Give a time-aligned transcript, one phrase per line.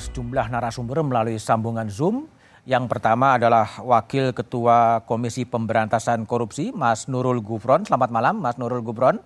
[0.00, 2.24] sejumlah narasumber melalui sambungan Zoom.
[2.64, 7.84] Yang pertama adalah Wakil Ketua Komisi Pemberantasan Korupsi, Mas Nurul Gufron.
[7.84, 9.20] Selamat malam, Mas Nurul Gufron.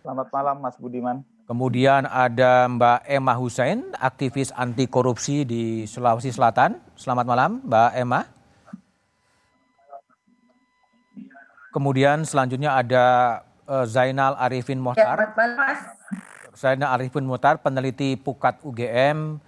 [0.00, 1.24] Selamat malam, Mas Budiman.
[1.46, 6.82] Kemudian ada Mbak Emma Hussein, aktivis anti korupsi di Sulawesi Selatan.
[6.98, 8.20] Selamat malam, Mbak Emma.
[11.70, 13.04] Kemudian selanjutnya ada
[13.68, 15.16] uh, Zainal Arifin Mohtar.
[15.16, 15.80] Ya, Mas.
[16.56, 19.38] Zainal Arifin Mohtar, peneliti Pukat UGM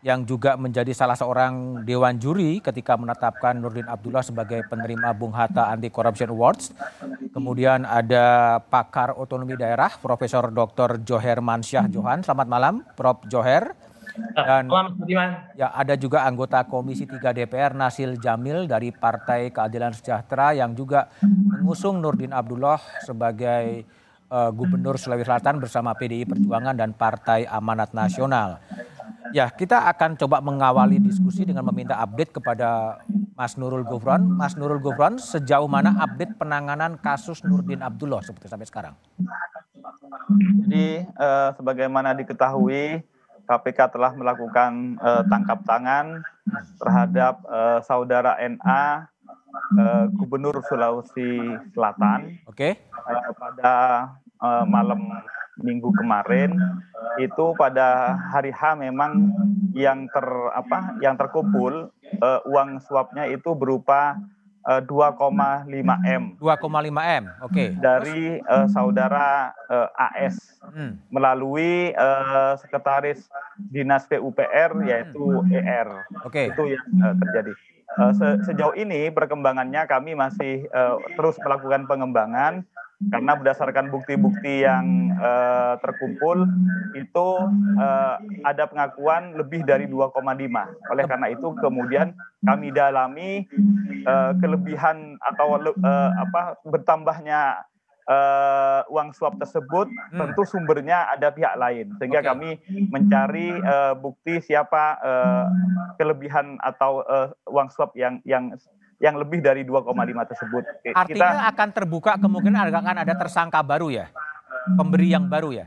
[0.00, 5.68] yang juga menjadi salah seorang dewan juri ketika menetapkan Nurdin Abdullah sebagai penerima Bung Hatta
[5.68, 6.72] Anti Corruption Awards.
[7.36, 11.04] Kemudian ada pakar otonomi daerah Profesor Dr.
[11.04, 12.24] Joher Mansyah Johan.
[12.24, 13.28] Selamat malam Prof.
[13.28, 13.76] Joher.
[14.34, 14.66] Dan
[15.54, 21.12] ya ada juga anggota Komisi 3 DPR Nasil Jamil dari Partai Keadilan Sejahtera yang juga
[21.22, 23.86] mengusung Nurdin Abdullah sebagai
[24.32, 28.58] uh, Gubernur Sulawesi Selatan bersama PDI Perjuangan dan Partai Amanat Nasional.
[29.30, 32.98] Ya, kita akan coba mengawali diskusi dengan meminta update kepada
[33.38, 34.22] Mas Nurul Gufron.
[34.26, 38.94] Mas Nurul Gufron, sejauh mana update penanganan kasus Nurdin Abdullah seperti sampai sekarang?
[40.66, 43.02] Jadi, eh, sebagaimana diketahui,
[43.50, 46.22] KPK telah melakukan eh, tangkap tangan
[46.78, 49.10] terhadap eh, saudara NA,
[49.78, 52.38] eh, Gubernur Sulawesi Selatan.
[52.46, 52.78] Oke.
[52.78, 52.90] Okay.
[53.10, 53.74] Eh, pada
[54.38, 55.02] eh, malam
[55.62, 56.56] minggu kemarin
[57.18, 59.32] itu pada hari H memang
[59.76, 64.18] yang ter apa yang terkumpul uh, uang suapnya itu berupa
[64.66, 65.66] uh, 2,5
[66.04, 66.22] m.
[66.36, 67.52] 2,5 m, oke.
[67.52, 67.68] Okay.
[67.78, 71.12] Dari uh, saudara uh, AS hmm.
[71.12, 73.28] melalui uh, sekretaris
[73.70, 75.88] dinas PUPR yaitu ER.
[76.24, 76.28] Oke.
[76.28, 76.44] Okay.
[76.52, 77.52] Itu yang uh, terjadi.
[77.98, 82.62] Uh, se sejauh ini perkembangannya kami masih uh, terus melakukan pengembangan
[83.08, 86.44] karena berdasarkan bukti-bukti yang uh, terkumpul
[86.92, 87.28] itu
[87.80, 90.20] uh, ada pengakuan lebih dari 2,5.
[90.92, 92.12] Oleh karena itu kemudian
[92.44, 93.48] kami dalami
[94.04, 97.64] uh, kelebihan atau uh, apa bertambahnya
[98.04, 100.18] uh, uang suap tersebut hmm.
[100.18, 102.28] tentu sumbernya ada pihak lain sehingga okay.
[102.28, 102.50] kami
[102.90, 105.46] mencari uh, bukti siapa uh,
[105.96, 108.52] kelebihan atau uh, uang suap yang yang
[109.00, 109.96] yang lebih dari 2,5
[110.28, 110.62] tersebut.
[110.92, 114.06] Artinya Kita, akan terbuka kemungkinan akan ada tersangka baru ya,
[114.76, 115.66] pemberi yang baru ya.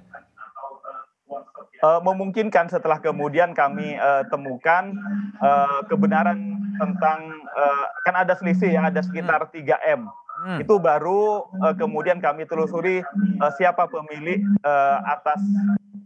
[1.83, 4.95] Uh, memungkinkan setelah kemudian kami uh, temukan
[5.43, 6.39] uh, kebenaran
[6.79, 10.07] tentang uh, kan ada selisih ya ada sekitar 3 m.
[10.47, 10.63] Hmm.
[10.63, 13.03] Itu baru uh, kemudian kami telusuri
[13.43, 15.43] uh, siapa pemilik uh, atas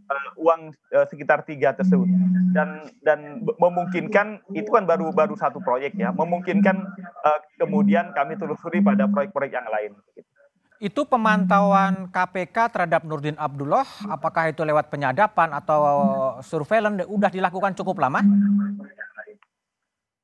[0.08, 2.08] uh, uang uh, sekitar tiga tersebut
[2.56, 6.76] dan dan memungkinkan itu kan baru baru satu proyek ya memungkinkan
[7.24, 9.92] uh, kemudian kami telusuri pada proyek-proyek yang lain.
[10.78, 15.82] Itu pemantauan KPK terhadap Nurdin Abdullah, apakah itu lewat penyadapan atau
[16.38, 18.22] surveillance udah dilakukan cukup lama?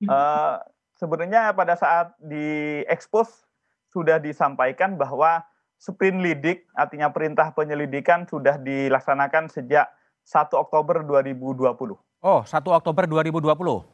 [0.06, 0.62] Uh,
[0.94, 3.43] sebenarnya pada saat diekspos
[3.91, 5.43] sudah disampaikan bahwa
[5.79, 9.91] sprint lidik, artinya perintah penyelidikan sudah dilaksanakan sejak
[10.25, 11.97] 1 Oktober 2020.
[12.25, 13.85] Oh, 1 Oktober 2020.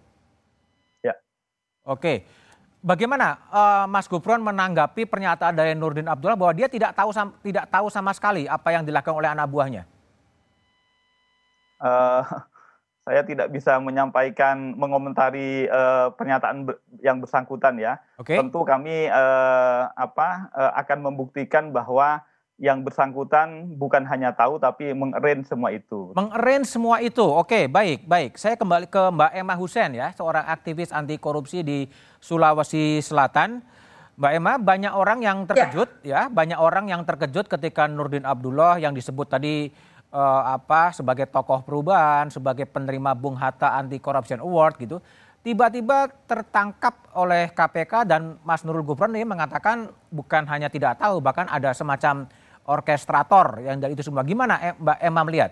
[1.03, 1.15] Ya.
[1.83, 2.23] Oke.
[2.81, 7.13] Bagaimana uh, Mas Gufron menanggapi pernyataan dari Nurdin Abdullah bahwa dia tidak tahu
[7.45, 9.85] tidak tahu sama sekali apa yang dilakukan oleh anak buahnya?
[11.77, 12.25] Uh,
[13.10, 16.71] saya tidak bisa menyampaikan mengomentari uh, pernyataan
[17.03, 17.98] yang bersangkutan ya.
[18.22, 18.38] Okay.
[18.38, 22.22] Tentu kami uh, apa uh, akan membuktikan bahwa
[22.62, 26.15] yang bersangkutan bukan hanya tahu tapi mengerin semua itu.
[26.15, 27.26] Mengerin semua itu.
[27.26, 28.38] Oke, baik, baik.
[28.38, 31.91] Saya kembali ke Mbak Emma Husen ya, seorang aktivis anti korupsi di
[32.22, 33.59] Sulawesi Selatan.
[34.20, 38.78] Mbak Emma, banyak orang yang terkejut ya, ya banyak orang yang terkejut ketika Nurdin Abdullah
[38.78, 39.72] yang disebut tadi
[40.10, 44.99] uh, apa sebagai tokoh perubahan, sebagai penerima Bung Hatta Anti Corruption Award gitu,
[45.40, 51.49] tiba-tiba tertangkap oleh KPK dan Mas Nurul Gufron ini mengatakan bukan hanya tidak tahu, bahkan
[51.49, 52.29] ada semacam
[52.69, 54.23] orkestrator yang dari itu semua.
[54.23, 55.50] Gimana Mbak Emma melihat?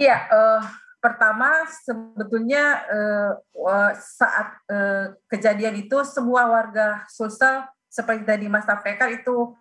[0.00, 0.62] Iya, uh,
[0.98, 9.52] pertama sebetulnya uh, saat uh, kejadian itu semua warga Sulsel seperti tadi Mas sampaikan itu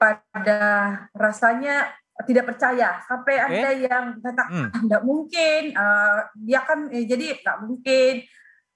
[0.00, 0.62] pada
[1.14, 1.92] rasanya
[2.26, 3.00] tidak percaya.
[3.04, 3.46] Sampai okay.
[3.58, 4.68] ada yang kata hmm.
[4.86, 8.14] tidak mungkin uh, dia kan eh, jadi nggak mungkin.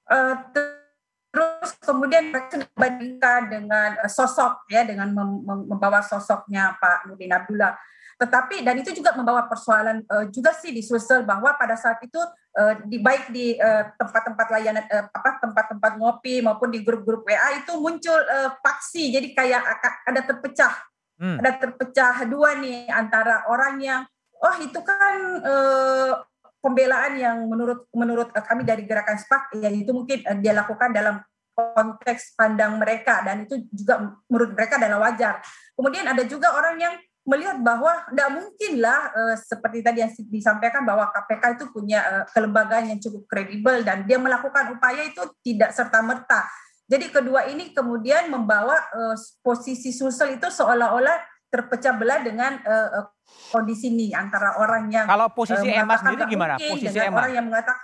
[0.07, 7.75] Uh, terus kemudian dibandingkan dengan sosok ya dengan mem membawa sosoknya Pak Nurdin Abdullah.
[8.17, 12.17] Tetapi dan itu juga membawa persoalan uh, juga sih di Sulsel bahwa pada saat itu
[12.57, 13.61] uh, di baik di
[14.01, 19.13] tempat-tempat uh, layanan uh, apa tempat-tempat ngopi maupun di grup-grup WA itu muncul uh, faksi.
[19.13, 19.61] Jadi kayak
[20.09, 20.73] ada terpecah
[21.21, 21.37] hmm.
[21.41, 24.03] ada terpecah dua nih antara orang yang
[24.41, 26.13] oh itu kan eh,
[26.61, 31.23] pembelaan yang menurut menurut kami dari gerakan SPAK yaitu mungkin dia lakukan dalam
[31.57, 35.41] konteks pandang mereka dan itu juga menurut mereka adalah wajar.
[35.73, 36.95] Kemudian ada juga orang yang
[37.27, 42.93] melihat bahwa tidak mungkinlah uh, seperti tadi yang disampaikan bahwa KPK itu punya uh, kelembagaan
[42.95, 46.47] yang cukup kredibel dan dia melakukan upaya itu tidak serta merta.
[46.87, 51.19] Jadi kedua ini kemudian membawa uh, posisi Sulsel itu seolah-olah
[51.51, 53.11] terpecah belah dengan uh,
[53.51, 56.55] kondisi ini antara orang yang kalau posisi uh, Emma sendiri gimana?
[56.59, 57.23] Posisi Emma.
[57.23, 57.83] orang yang mengatakan,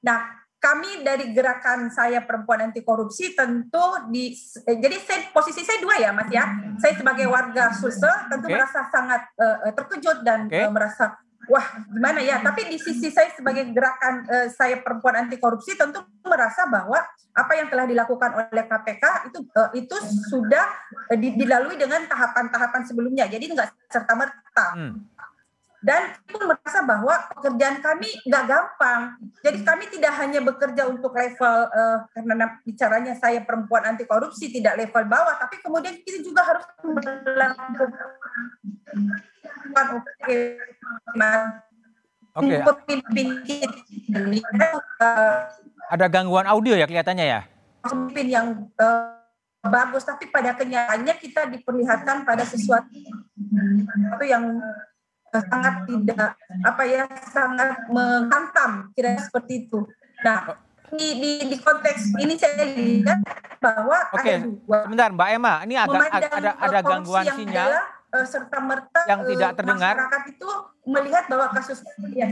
[0.00, 0.18] nah
[0.62, 4.30] kami dari gerakan saya perempuan anti korupsi tentu di
[4.62, 6.46] eh, jadi saya, posisi saya dua ya Mas ya.
[6.78, 8.54] Saya sebagai warga Sulsel tentu okay.
[8.54, 10.62] merasa sangat uh, terkejut dan okay.
[10.62, 11.18] uh, merasa
[11.50, 12.42] wah gimana ya.
[12.42, 16.98] Tapi di sisi saya sebagai gerakan uh, saya perempuan anti korupsi tentu merasa bahwa
[17.32, 19.96] apa yang telah dilakukan oleh KPK itu uh, itu
[20.28, 20.66] sudah
[21.10, 23.26] uh, dilalui dengan tahapan-tahapan sebelumnya.
[23.26, 24.66] Jadi enggak serta merta.
[24.76, 25.12] Hmm
[25.82, 29.18] dan pun merasa bahwa pekerjaan kami nggak gampang.
[29.42, 34.78] Jadi kami tidak hanya bekerja untuk level uh, karena bicaranya saya perempuan anti korupsi tidak
[34.78, 37.90] level bawah, tapi kemudian kita juga harus melakukan
[39.98, 40.38] oke,
[42.32, 42.64] Oke.
[42.64, 43.68] Pemimpin
[45.92, 47.40] ada gangguan audio ya kelihatannya ya.
[47.84, 48.46] Pemimpin yang
[48.80, 49.20] uh,
[49.66, 52.88] bagus, tapi pada kenyataannya kita diperlihatkan pada sesuatu
[54.24, 54.62] yang
[55.40, 56.28] sangat tidak
[56.60, 59.88] apa ya sangat menghantam kira seperti itu.
[60.20, 60.60] Nah
[60.92, 63.24] di, di, di konteks ini saya lihat
[63.62, 64.76] bahwa Oke, ada dua.
[64.84, 69.50] Sebentar Mbak Emma, ini agak ada ada gangguan sinyal adalah, uh, serta merta yang tidak
[69.50, 69.94] uh, terdengar.
[69.96, 70.48] Masyarakat itu
[70.82, 71.78] melihat bahwa kasus
[72.12, 72.26] ya.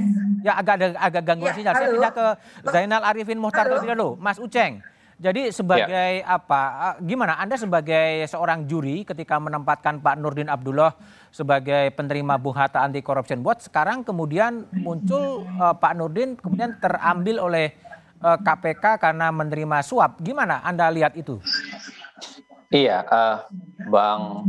[0.45, 1.73] Ya agak ada agak gangguan ya, sinyal.
[1.73, 1.81] Halo.
[1.81, 2.27] Saya pindah ke
[2.69, 4.11] Zainal Arifin Mohtar terlebih dahulu.
[4.21, 4.85] Mas Uceng.
[5.21, 6.41] Jadi sebagai ya.
[6.41, 6.97] apa?
[7.05, 10.97] Gimana Anda sebagai seorang juri ketika menempatkan Pak Nurdin Abdullah
[11.29, 17.37] sebagai penerima Bung Hatta Anti Corruption Board, sekarang kemudian muncul uh, Pak Nurdin kemudian terambil
[17.37, 17.77] oleh
[18.25, 20.25] uh, eh, KPK karena menerima suap.
[20.25, 21.37] Gimana Anda lihat itu?
[22.73, 23.45] Iya, uh,
[23.93, 24.49] Bang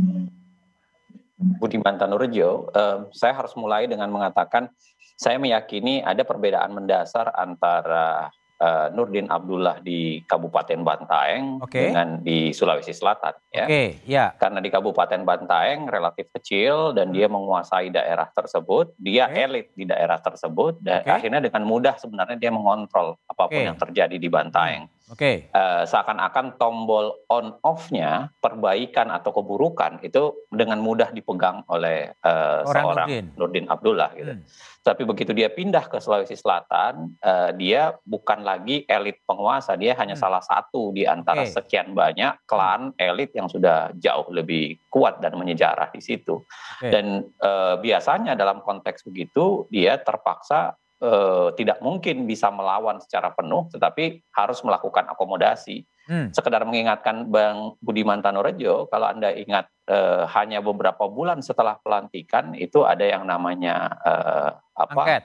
[1.60, 4.72] Budiman Tanurjo, uh, saya harus mulai dengan mengatakan
[5.20, 8.32] saya meyakini ada perbedaan mendasar antara
[8.62, 11.90] uh, Nurdin Abdullah di Kabupaten Bantaeng okay.
[11.90, 13.66] dengan di Sulawesi Selatan ya.
[13.66, 14.30] Okay, yeah.
[14.38, 19.44] Karena di Kabupaten Bantaeng relatif kecil dan dia menguasai daerah tersebut, dia okay.
[19.50, 21.18] elit di daerah tersebut dan okay.
[21.18, 23.66] akhirnya dengan mudah sebenarnya dia mengontrol apa pun okay.
[23.66, 24.86] yang terjadi di Bantaeng.
[25.12, 25.52] Oke.
[25.52, 25.52] Okay.
[25.52, 33.06] Uh, seakan-akan tombol on off-nya perbaikan atau keburukan itu dengan mudah dipegang oleh uh, seorang
[33.06, 33.26] Nurdin.
[33.36, 34.32] Nurdin Abdullah gitu.
[34.32, 34.44] Hmm.
[34.82, 40.16] Tapi begitu dia pindah ke Sulawesi Selatan, uh, dia bukan lagi elit penguasa, dia hanya
[40.16, 40.24] hmm.
[40.24, 41.60] salah satu di antara okay.
[41.60, 46.40] sekian banyak klan elit yang sudah jauh lebih kuat dan menyejarah di situ.
[46.80, 46.88] Okay.
[46.88, 53.66] Dan uh, biasanya dalam konteks begitu dia terpaksa uh, tidak mungkin bisa melawan secara penuh,
[53.74, 55.82] tetapi harus melakukan akomodasi.
[56.06, 56.34] Hmm.
[56.34, 62.82] Sekedar mengingatkan Bang Budiman Tanorejo, kalau Anda ingat eh, hanya beberapa bulan setelah pelantikan itu
[62.82, 64.50] ada yang namanya eh,
[64.82, 64.98] apa?
[64.98, 65.24] Angket.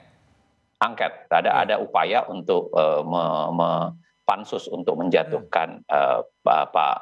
[0.78, 1.12] Angket.
[1.34, 1.62] Ada hmm.
[1.66, 3.24] ada upaya untuk eh, me,
[3.58, 3.70] me,
[4.22, 5.90] pansus untuk menjatuhkan hmm.
[5.90, 6.98] eh, Pak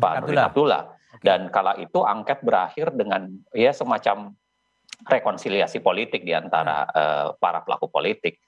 [0.00, 0.82] Pak Nurdin Abdullah.
[1.14, 1.22] Okay.
[1.28, 4.32] Dan kala itu angket berakhir dengan ya semacam
[5.04, 8.40] rekonsiliasi politik di antara eh, para pelaku politik.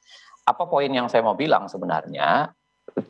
[0.46, 2.50] Apa poin yang saya mau bilang sebenarnya?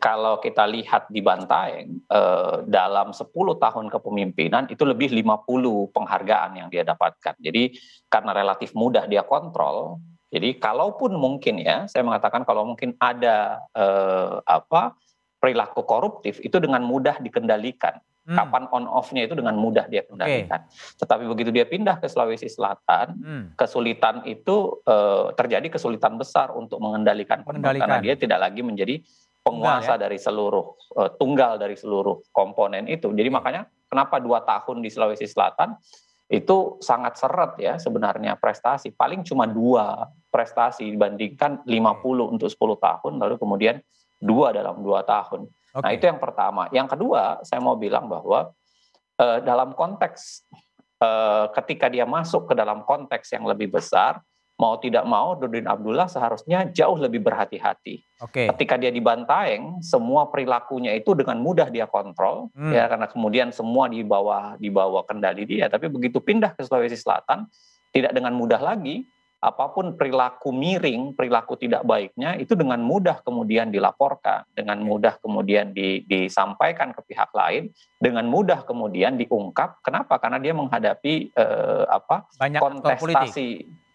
[0.00, 6.68] kalau kita lihat di Bantaeng eh, dalam 10 tahun kepemimpinan itu lebih 50 penghargaan yang
[6.72, 7.36] dia dapatkan.
[7.38, 7.76] Jadi
[8.08, 14.36] karena relatif mudah dia kontrol, jadi kalaupun mungkin ya, saya mengatakan kalau mungkin ada eh,
[14.42, 14.98] apa
[15.38, 18.02] perilaku koruptif itu dengan mudah dikendalikan.
[18.26, 18.34] Hmm.
[18.34, 20.66] Kapan on off-nya itu dengan mudah dia kendalikan.
[20.66, 20.98] Okay.
[20.98, 23.44] Tetapi begitu dia pindah ke Sulawesi Selatan, hmm.
[23.54, 27.86] kesulitan itu eh, terjadi kesulitan besar untuk mengendalikan, mengendalikan.
[27.86, 28.98] karena dia tidak lagi menjadi
[29.46, 30.02] penguasa tunggal, ya?
[30.02, 30.66] dari seluruh
[30.98, 33.14] uh, tunggal dari seluruh komponen itu.
[33.14, 35.78] Jadi makanya kenapa dua tahun di Sulawesi Selatan
[36.26, 38.90] itu sangat seret ya sebenarnya prestasi.
[38.90, 43.78] Paling cuma dua prestasi dibandingkan 50 untuk 10 tahun, lalu kemudian
[44.18, 45.46] dua dalam dua tahun.
[45.76, 45.84] Okay.
[45.84, 46.62] Nah itu yang pertama.
[46.72, 48.56] Yang kedua saya mau bilang bahwa
[49.20, 50.48] uh, dalam konteks
[51.04, 54.24] uh, ketika dia masuk ke dalam konteks yang lebih besar,
[54.56, 58.00] mau tidak mau Nurdin Abdullah seharusnya jauh lebih berhati-hati.
[58.16, 58.48] Okay.
[58.48, 62.72] Ketika dia di Bantaeng, semua perilakunya itu dengan mudah dia kontrol, hmm.
[62.72, 65.68] ya karena kemudian semua di bawah di bawah kendali dia.
[65.68, 67.44] Tapi begitu pindah ke Sulawesi Selatan,
[67.92, 69.04] tidak dengan mudah lagi.
[69.46, 75.70] Apa pun perilaku miring, perilaku tidak baiknya itu dengan mudah kemudian dilaporkan, dengan mudah kemudian
[75.70, 77.70] di, disampaikan ke pihak lain,
[78.02, 79.78] dengan mudah kemudian diungkap.
[79.86, 80.18] Kenapa?
[80.18, 83.85] Karena dia menghadapi eh, apa Banyak kontestasi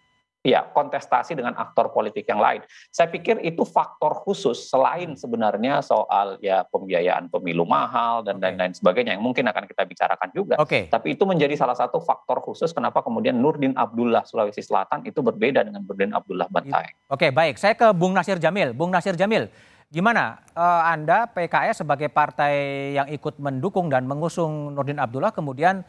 [0.41, 2.65] ya kontestasi dengan aktor politik yang lain.
[2.89, 9.17] Saya pikir itu faktor khusus selain sebenarnya soal ya pembiayaan pemilu mahal dan lain-lain sebagainya
[9.17, 10.55] yang mungkin akan kita bicarakan juga.
[10.57, 10.89] Oke.
[10.89, 15.62] Tapi itu menjadi salah satu faktor khusus kenapa kemudian Nurdin Abdullah Sulawesi Selatan itu berbeda
[15.62, 16.98] dengan Nurdin Abdullah Bantaeng.
[17.13, 17.62] Oke, baik.
[17.62, 18.74] Saya ke Bung Nasir Jamil.
[18.74, 19.45] Bung Nasir Jamil,
[19.93, 22.53] gimana uh, Anda PKS sebagai partai
[22.98, 25.86] yang ikut mendukung dan mengusung Nurdin Abdullah kemudian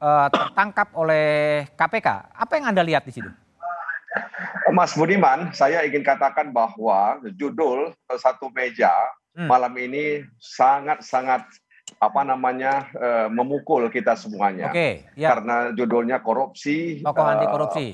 [0.00, 2.08] uh, tertangkap oleh KPK?
[2.32, 3.28] Apa yang Anda lihat di situ?
[4.74, 8.90] Mas Budiman, saya ingin katakan bahwa judul satu meja
[9.38, 9.46] hmm.
[9.46, 11.46] malam ini sangat-sangat
[11.98, 14.70] apa namanya uh, memukul kita semuanya.
[14.70, 14.78] Oke.
[14.78, 15.34] Okay, ya.
[15.34, 17.02] Karena judulnya korupsi.
[17.02, 17.86] Tokoh uh, anti korupsi.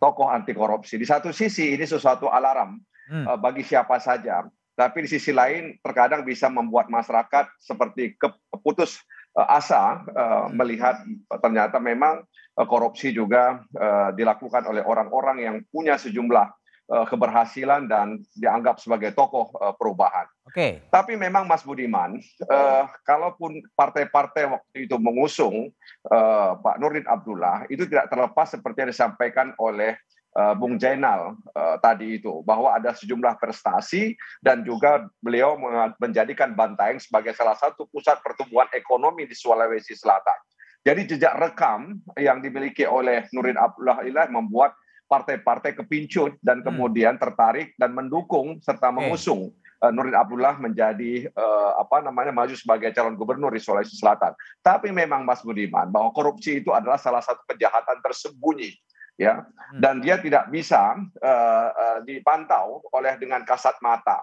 [0.00, 0.94] Tokoh anti korupsi.
[0.96, 2.80] Di satu sisi ini sesuatu alarm
[3.12, 3.24] hmm.
[3.28, 4.44] uh, bagi siapa saja.
[4.72, 11.00] Tapi di sisi lain terkadang bisa membuat masyarakat seperti keputus asa uh, melihat
[11.40, 12.20] ternyata memang
[12.56, 16.52] uh, korupsi juga uh, dilakukan oleh orang-orang yang punya sejumlah
[16.92, 20.28] uh, keberhasilan dan dianggap sebagai tokoh uh, perubahan.
[20.44, 20.52] Oke.
[20.52, 20.72] Okay.
[20.92, 25.72] Tapi memang Mas Budiman, uh, kalaupun partai-partai waktu itu mengusung
[26.12, 29.96] uh, Pak Nurdin Abdullah, itu tidak terlepas seperti yang disampaikan oleh
[30.36, 35.56] uh, Bung Jainal uh, tadi itu bahwa ada sejumlah prestasi dan juga beliau
[36.00, 40.38] menjadikan Bantaeng sebagai salah satu pusat pertumbuhan ekonomi di Sulawesi Selatan.
[40.82, 44.74] Jadi jejak rekam yang dimiliki oleh Nurin Abdullah Ilah membuat
[45.06, 46.66] partai-partai kepincut dan hmm.
[46.72, 52.90] kemudian tertarik dan mendukung serta mengusung uh, Nurin Abdullah menjadi uh, apa namanya maju sebagai
[52.96, 54.34] calon gubernur di Sulawesi Selatan.
[54.58, 58.74] Tapi memang Mas Budiman bahwa korupsi itu adalah salah satu kejahatan tersembunyi
[59.22, 59.34] ya.
[59.72, 59.80] Hmm.
[59.80, 64.20] dan dia tidak bisa uh, uh, dipantau oleh dengan kasat mata.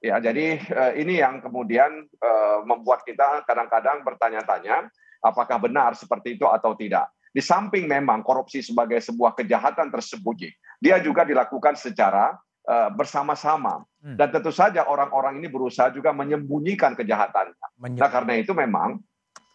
[0.00, 4.88] Ya jadi uh, ini yang kemudian uh, membuat kita kadang-kadang bertanya-tanya
[5.24, 7.08] apakah benar seperti itu atau tidak.
[7.30, 12.36] Di samping memang korupsi sebagai sebuah kejahatan tersembunyi dia juga dilakukan secara
[12.68, 13.84] uh, bersama-sama.
[14.00, 14.16] Hmm.
[14.16, 17.84] dan tentu saja orang-orang ini berusaha juga menyembunyikan kejahatannya.
[18.00, 18.96] Nah karena itu memang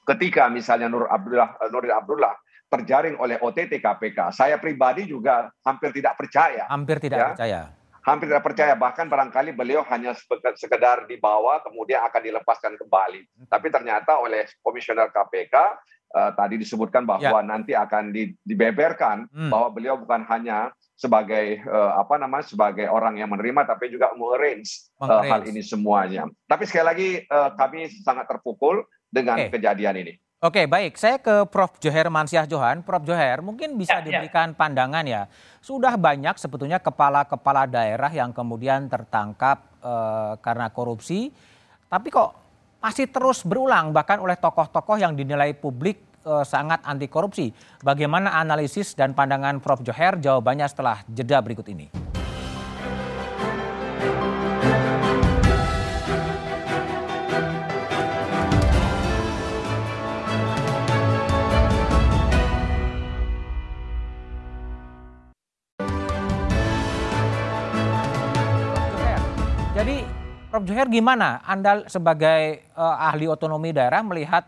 [0.06, 2.34] ketika misalnya Nur Abdullah Nur Abdullah
[2.75, 4.36] terjaring oleh OTT KPK.
[4.36, 6.67] Saya pribadi juga hampir tidak percaya.
[6.67, 7.27] Hampir tidak ya.
[7.32, 7.62] percaya.
[8.05, 8.74] Hampir tidak percaya.
[8.77, 10.13] Bahkan barangkali beliau hanya
[10.53, 13.50] sekedar dibawa kemudian akan dilepaskan kembali.
[13.50, 15.55] Tapi ternyata oleh komisioner KPK
[16.13, 17.48] uh, eh, tadi disebutkan bahwa ya.
[17.48, 19.50] nanti akan di, dibeberkan hmm.
[19.50, 24.91] bahwa beliau bukan hanya sebagai uh, apa namanya sebagai orang yang menerima tapi juga mengarrange
[25.03, 26.29] uh, hal ini semuanya.
[26.48, 29.60] Tapi sekali lagi uh, kami sangat terpukul dengan okay.
[29.60, 30.13] kejadian ini.
[30.44, 31.00] Oke, baik.
[31.00, 31.80] Saya ke Prof.
[31.80, 32.84] Joher Mansyah Johan.
[32.84, 33.08] Prof.
[33.08, 34.04] Joher, mungkin bisa ya, ya.
[34.04, 34.56] diberikan ya.
[34.60, 35.22] pandangan ya.
[35.63, 41.32] Sudah banyak sebetulnya kepala-kepala daerah yang kemudian tertangkap uh, karena korupsi,
[41.88, 42.36] tapi kok
[42.84, 47.56] masih terus berulang bahkan oleh tokoh-tokoh yang dinilai publik uh, sangat anti korupsi.
[47.80, 49.82] Bagaimana analisis dan pandangan Prof.
[49.88, 50.20] Joher?
[50.20, 52.15] Jawabannya setelah jeda berikut ini.
[70.56, 70.72] Prof.
[70.72, 74.48] Joher gimana Anda sebagai uh, ahli otonomi daerah melihat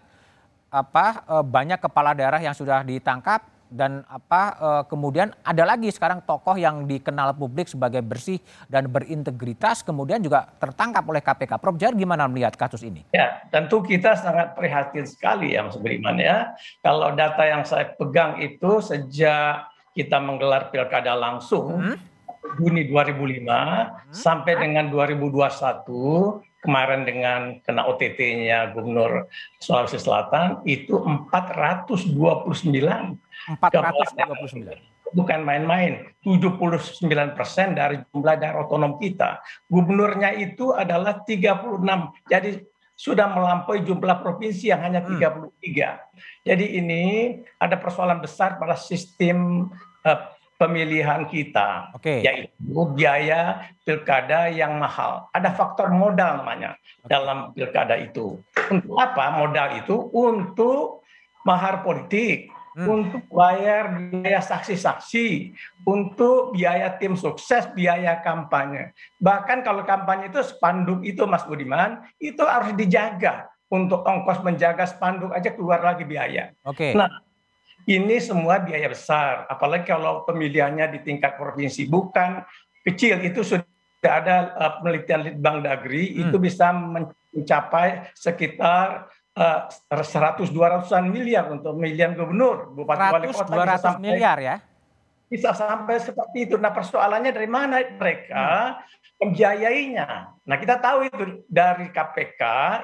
[0.71, 6.23] apa uh, banyak kepala daerah yang sudah ditangkap dan apa uh, kemudian ada lagi sekarang
[6.23, 8.39] tokoh yang dikenal publik sebagai bersih
[8.71, 11.59] dan berintegritas kemudian juga tertangkap oleh KPK.
[11.59, 11.75] Prof.
[11.75, 13.03] Joher gimana melihat kasus ini?
[13.11, 16.55] Ya, tentu kita sangat prihatin sekali ya Mas Beriman ya.
[16.87, 22.16] Kalau data yang saya pegang itu sejak kita menggelar pilkada langsung hmm?
[22.55, 24.15] Juni 2005 hmm.
[24.15, 29.27] sampai dengan 2021 kemarin dengan kena OTT-nya Gubernur
[29.59, 30.97] Sulawesi Selatan itu
[31.31, 32.15] 429.
[33.59, 35.15] 429.
[35.15, 36.99] Bukan main-main, 79
[37.31, 39.39] persen dari jumlah daerah otonom kita.
[39.71, 41.79] Gubernurnya itu adalah 36.
[42.27, 42.59] Jadi
[42.97, 45.15] sudah melampaui jumlah provinsi yang hanya 33.
[45.15, 46.01] Hmm.
[46.43, 47.03] Jadi ini
[47.61, 49.69] ada persoalan besar pada sistem
[50.01, 50.19] uh,
[50.57, 52.25] pemilihan kita, okay.
[52.25, 55.29] yaitu biaya pilkada yang mahal.
[55.29, 58.41] Ada faktor modal namanya dalam pilkada itu.
[58.73, 60.09] Untuk apa modal itu?
[60.09, 61.05] Untuk
[61.45, 62.89] mahar politik, hmm.
[62.89, 65.53] untuk bayar biaya saksi-saksi,
[65.85, 68.97] untuk biaya tim sukses, biaya kampanye.
[69.21, 73.49] Bahkan kalau kampanye itu spanduk itu Mas Budiman, itu harus dijaga.
[73.67, 76.55] Untuk ongkos menjaga spanduk aja keluar lagi biaya.
[76.63, 76.91] Oke.
[76.91, 76.91] Okay.
[76.95, 77.26] Nah,
[77.87, 82.43] ini semua biaya besar, apalagi kalau pemilihannya di tingkat provinsi bukan
[82.83, 83.63] kecil itu sudah
[84.03, 86.27] ada uh, penelitian Bank Dagri hmm.
[86.27, 89.07] itu bisa mencapai sekitar
[89.39, 94.55] uh, 100 200-an miliar untuk pemilihan gubernur, bupati wali kota 200 miliar ya.
[95.27, 96.55] bisa sampai seperti itu.
[96.59, 98.79] Nah persoalannya dari mana mereka
[99.17, 100.37] membiayainya.
[100.45, 102.41] Nah kita tahu itu dari KPK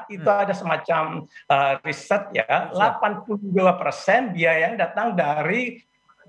[0.09, 0.43] itu hmm.
[0.43, 5.77] ada semacam uh, riset ya, 82 persen biaya yang datang dari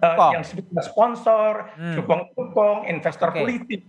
[0.04, 1.96] uh, yang sebutnya sponsor, hmm.
[1.96, 3.40] tukang-tukang, investor okay.
[3.40, 3.80] politik.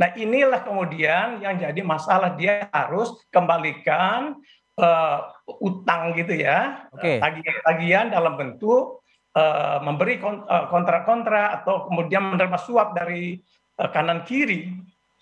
[0.00, 4.40] Nah inilah kemudian yang jadi masalah dia harus kembalikan
[4.80, 5.18] uh,
[5.60, 7.20] utang gitu ya, okay.
[7.66, 9.04] tagihan dalam bentuk
[9.36, 10.16] uh, memberi
[10.72, 13.36] kontra-kontra atau kemudian menerima suap dari
[13.82, 14.72] uh, kanan kiri.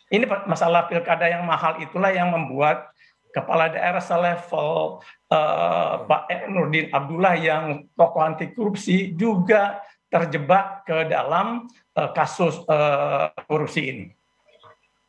[0.07, 2.95] Ini masalah pilkada yang mahal itulah yang membuat
[3.35, 11.69] kepala daerah selevel uh, Pak Nurdin Abdullah yang tokoh anti korupsi juga terjebak ke dalam
[11.99, 14.07] uh, kasus uh, korupsi ini.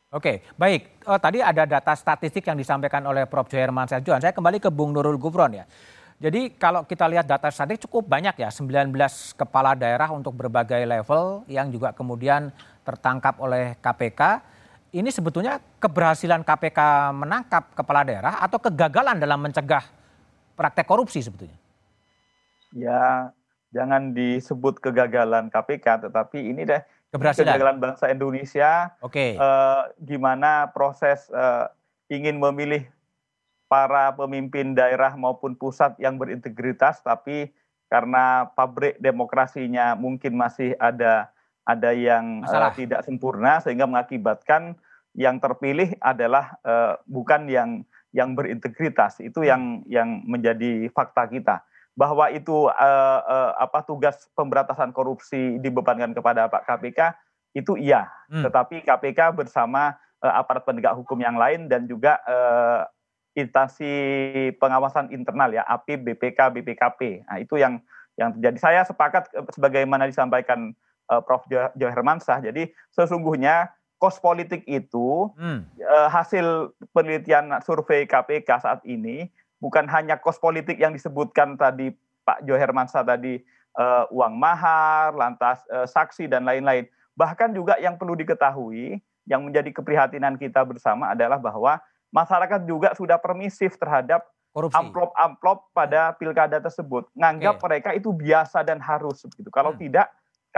[0.07, 1.03] Oke, baik.
[1.03, 3.51] Oh, tadi ada data statistik yang disampaikan oleh Prof.
[3.51, 4.23] Joherman Seljuan.
[4.23, 5.67] Saya kembali ke Bung Nurul Gufron ya.
[6.17, 8.89] Jadi kalau kita lihat data statistik cukup banyak ya, 19
[9.37, 12.49] kepala daerah untuk berbagai level yang juga kemudian
[12.87, 14.41] tertangkap oleh KPK.
[14.97, 19.85] Ini sebetulnya keberhasilan KPK menangkap kepala daerah atau kegagalan dalam mencegah
[20.57, 21.53] praktek korupsi sebetulnya?
[22.73, 23.29] Ya,
[23.69, 26.81] jangan disebut kegagalan KPK, tetapi ini deh
[27.13, 28.97] keberhasilan kegagalan bangsa Indonesia.
[29.05, 29.37] Oke.
[29.37, 29.37] Okay.
[29.37, 31.69] Uh, gimana proses uh,
[32.09, 32.89] ingin memilih
[33.69, 37.53] para pemimpin daerah maupun pusat yang berintegritas tapi
[37.85, 41.29] karena pabrik demokrasinya mungkin masih ada
[41.67, 44.79] ada yang uh, tidak sempurna sehingga mengakibatkan
[45.17, 47.81] yang terpilih adalah uh, bukan yang
[48.13, 51.65] yang berintegritas itu yang yang menjadi fakta kita
[51.97, 57.17] bahwa itu uh, uh, apa tugas pemberantasan korupsi dibebankan kepada Pak KPK
[57.57, 58.45] itu iya hmm.
[58.45, 62.85] tetapi KPK bersama uh, aparat penegak hukum yang lain dan juga uh,
[63.37, 63.93] instansi
[64.57, 67.29] pengawasan internal ya API, BPK, BPKP.
[67.29, 67.77] Nah, itu yang
[68.17, 68.57] yang terjadi.
[68.57, 70.73] Saya sepakat sebagaimana disampaikan
[71.13, 71.45] uh, Prof.
[71.49, 72.41] Jo Hermansyah.
[72.41, 75.65] Jadi sesungguhnya kos politik itu hmm.
[75.81, 82.45] uh, hasil penelitian survei KPK saat ini bukan hanya kos politik yang disebutkan tadi Pak
[82.45, 83.41] Jo Hermansyah tadi
[83.77, 86.85] uh, uang mahar, lantas uh, saksi dan lain-lain.
[87.17, 91.79] Bahkan juga yang perlu diketahui yang menjadi keprihatinan kita bersama adalah bahwa
[92.11, 97.05] masyarakat juga sudah permisif terhadap amplop-amplop pada pilkada tersebut.
[97.13, 97.63] Nganggap okay.
[97.69, 99.53] mereka itu biasa dan harus begitu.
[99.53, 99.79] Kalau hmm.
[99.85, 100.07] tidak,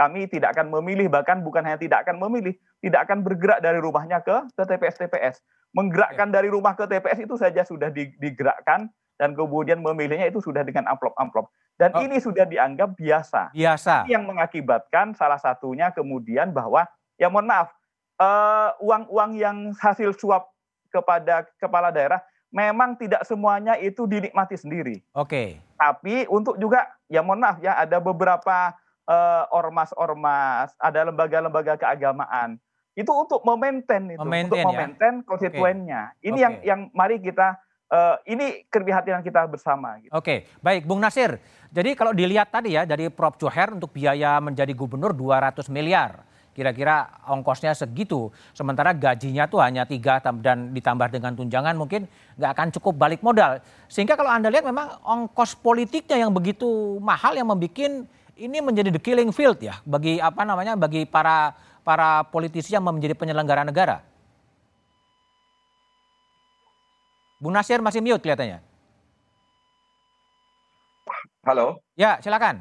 [0.00, 4.24] kami tidak akan memilih bahkan bukan hanya tidak akan memilih, tidak akan bergerak dari rumahnya
[4.24, 5.44] ke ke TPS-TPS.
[5.76, 6.36] Menggerakkan okay.
[6.40, 8.88] dari rumah ke TPS itu saja sudah digerakkan
[9.20, 11.52] dan kemudian memilihnya itu sudah dengan amplop-amplop.
[11.76, 12.00] Dan oh.
[12.00, 13.52] ini sudah dianggap biasa.
[13.52, 14.08] Biasa.
[14.08, 16.88] Ini yang mengakibatkan salah satunya kemudian bahwa
[17.20, 17.68] ya mohon maaf,
[18.16, 20.48] eh, uang-uang uh, yang hasil suap
[20.88, 25.04] kepada kepala daerah memang tidak semuanya itu dinikmati sendiri.
[25.12, 25.28] Oke.
[25.28, 25.48] Okay.
[25.76, 28.74] Tapi untuk juga ya mohon maaf ya ada beberapa
[29.06, 32.60] uh, ormas-ormas, ada lembaga-lembaga keagamaan
[32.98, 34.66] itu untuk memaintain itu, memaintain, untuk ya?
[34.66, 35.24] memaintain ya?
[35.24, 36.02] konstituennya.
[36.18, 36.26] Okay.
[36.26, 36.42] Ini okay.
[36.42, 37.56] yang yang mari kita
[37.88, 39.96] uh, ini keprihatinan kita bersama.
[40.02, 40.10] Gitu.
[40.10, 40.38] Oke, okay.
[40.58, 41.38] baik Bung Nasir.
[41.70, 47.06] Jadi kalau dilihat tadi ya dari Prof Joher untuk biaya menjadi gubernur 200 miliar kira-kira
[47.30, 48.28] ongkosnya segitu.
[48.52, 53.62] Sementara gajinya tuh hanya tiga dan ditambah dengan tunjangan mungkin nggak akan cukup balik modal.
[53.86, 59.02] Sehingga kalau Anda lihat memang ongkos politiknya yang begitu mahal yang membuat ini menjadi the
[59.02, 61.52] killing field ya bagi apa namanya bagi para
[61.84, 64.00] para politisi yang menjadi penyelenggara negara.
[67.40, 68.60] Bung Nasir masih mute kelihatannya.
[71.40, 71.80] Halo.
[71.96, 72.60] Ya, silakan.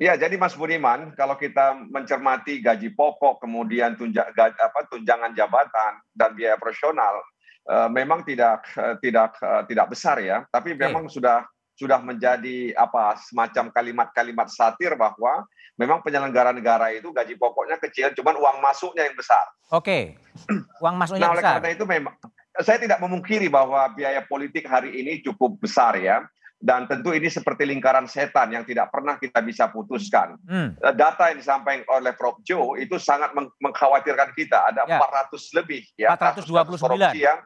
[0.00, 6.32] Ya, jadi Mas Budiman, kalau kita mencermati gaji pokok, kemudian tunja, apa, tunjangan jabatan dan
[6.32, 7.20] biaya profesional,
[7.68, 11.44] uh, memang tidak uh, tidak uh, tidak besar ya, tapi memang sudah
[11.78, 15.46] sudah menjadi apa semacam kalimat-kalimat satir bahwa
[15.78, 19.46] memang penyelenggara negara itu gaji pokoknya kecil, cuman uang masuknya yang besar.
[19.70, 20.18] Oke,
[20.82, 21.38] uang masuknya nah, besar.
[21.38, 22.14] Oleh karena itu memang
[22.58, 26.26] saya tidak memungkiri bahwa biaya politik hari ini cukup besar ya
[26.58, 30.34] dan tentu ini seperti lingkaran setan yang tidak pernah kita bisa putuskan.
[30.42, 30.74] Hmm.
[30.74, 34.74] Eh, data yang disampaikan oleh Prof Joe itu sangat meng mengkhawatirkan kita.
[34.74, 34.98] Ada ya.
[34.98, 37.38] 400 lebih ya 429 korupsi yang.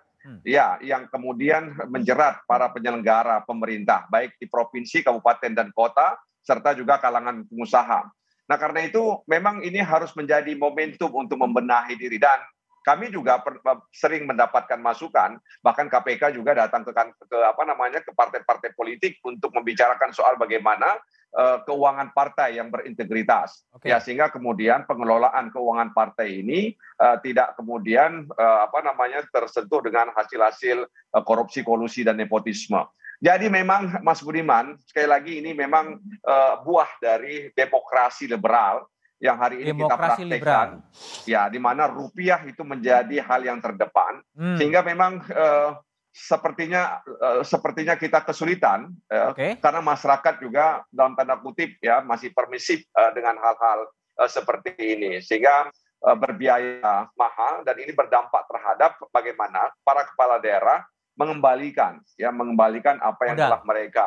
[0.47, 6.99] Ya yang kemudian menjerat para penyelenggara pemerintah baik di provinsi, kabupaten dan kota serta juga
[6.99, 8.07] kalangan pengusaha.
[8.51, 12.43] Nah, karena itu memang ini harus menjadi momentum untuk membenahi diri dan
[12.83, 13.63] kami juga per,
[13.95, 19.23] sering mendapatkan masukan bahkan KPK juga datang ke, kan, ke apa namanya ke partai-partai politik
[19.23, 20.99] untuk membicarakan soal bagaimana
[21.39, 23.95] uh, keuangan partai yang berintegritas okay.
[23.95, 30.13] ya sehingga kemudian pengelolaan keuangan partai ini uh, tidak kemudian uh, apa namanya tersentuh dengan
[30.13, 32.83] hasil-hasil uh, korupsi kolusi dan nepotisme
[33.23, 35.95] jadi memang Mas Budiman sekali lagi ini memang
[36.27, 38.83] uh, buah dari demokrasi liberal
[39.23, 41.31] yang hari ini Demokrasi kita praktekkan, liberal.
[41.31, 44.59] ya di mana rupiah itu menjadi hal yang terdepan, hmm.
[44.59, 45.79] sehingga memang uh,
[46.11, 49.63] sepertinya uh, sepertinya kita kesulitan uh, okay.
[49.63, 53.87] karena masyarakat juga dalam tanda kutip ya masih permisif uh, dengan hal-hal
[54.19, 55.71] uh, seperti ini, sehingga
[56.03, 60.83] uh, berbiaya mahal dan ini berdampak terhadap bagaimana para kepala daerah
[61.15, 63.47] mengembalikan ya mengembalikan apa yang Udah.
[63.55, 64.07] telah mereka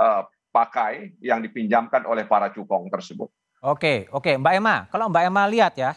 [0.00, 0.24] uh,
[0.54, 3.28] pakai yang dipinjamkan oleh para cukong tersebut.
[3.64, 4.76] Oke, oke, Mbak Emma.
[4.92, 5.96] Kalau Mbak Emma lihat ya,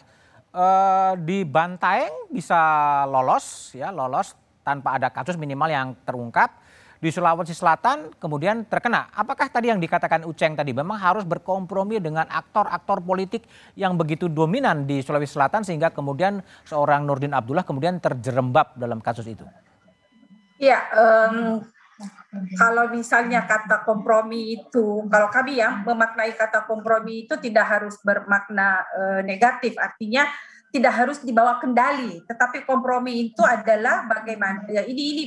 [0.56, 2.56] eh, di Bantaeng bisa
[3.04, 4.32] lolos, ya lolos
[4.64, 6.48] tanpa ada kasus minimal yang terungkap.
[6.98, 9.06] Di Sulawesi Selatan kemudian terkena.
[9.14, 13.46] Apakah tadi yang dikatakan Uceng tadi memang harus berkompromi dengan aktor-aktor politik
[13.78, 19.30] yang begitu dominan di Sulawesi Selatan sehingga kemudian seorang Nurdin Abdullah kemudian terjerembab dalam kasus
[19.30, 19.46] itu?
[20.58, 21.62] Ya, um,
[22.54, 28.86] kalau misalnya kata kompromi itu, kalau kami ya memaknai kata kompromi itu tidak harus bermakna
[28.94, 30.22] e, negatif, artinya
[30.68, 35.24] tidak harus dibawa kendali, tetapi kompromi itu adalah bagaimana ya ini ini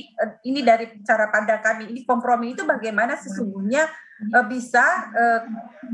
[0.48, 3.84] ini dari cara pandang kami ini kompromi itu bagaimana sesungguhnya
[4.32, 5.24] e, bisa e,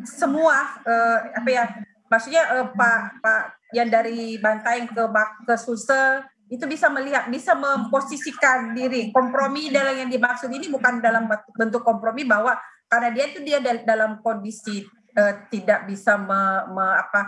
[0.06, 0.94] semua e,
[1.32, 1.64] apa ya
[2.06, 3.42] maksudnya e, Pak Pak
[3.74, 5.04] yang dari Bantaeng ke
[5.42, 9.12] ke Sulsel itu bisa melihat, bisa memposisikan diri.
[9.12, 12.56] Kompromi dalam yang dimaksud ini bukan dalam bentuk kompromi bahwa
[12.88, 14.80] karena dia itu dia dalam kondisi
[15.12, 16.40] uh, tidak bisa me,
[16.72, 17.20] me, apa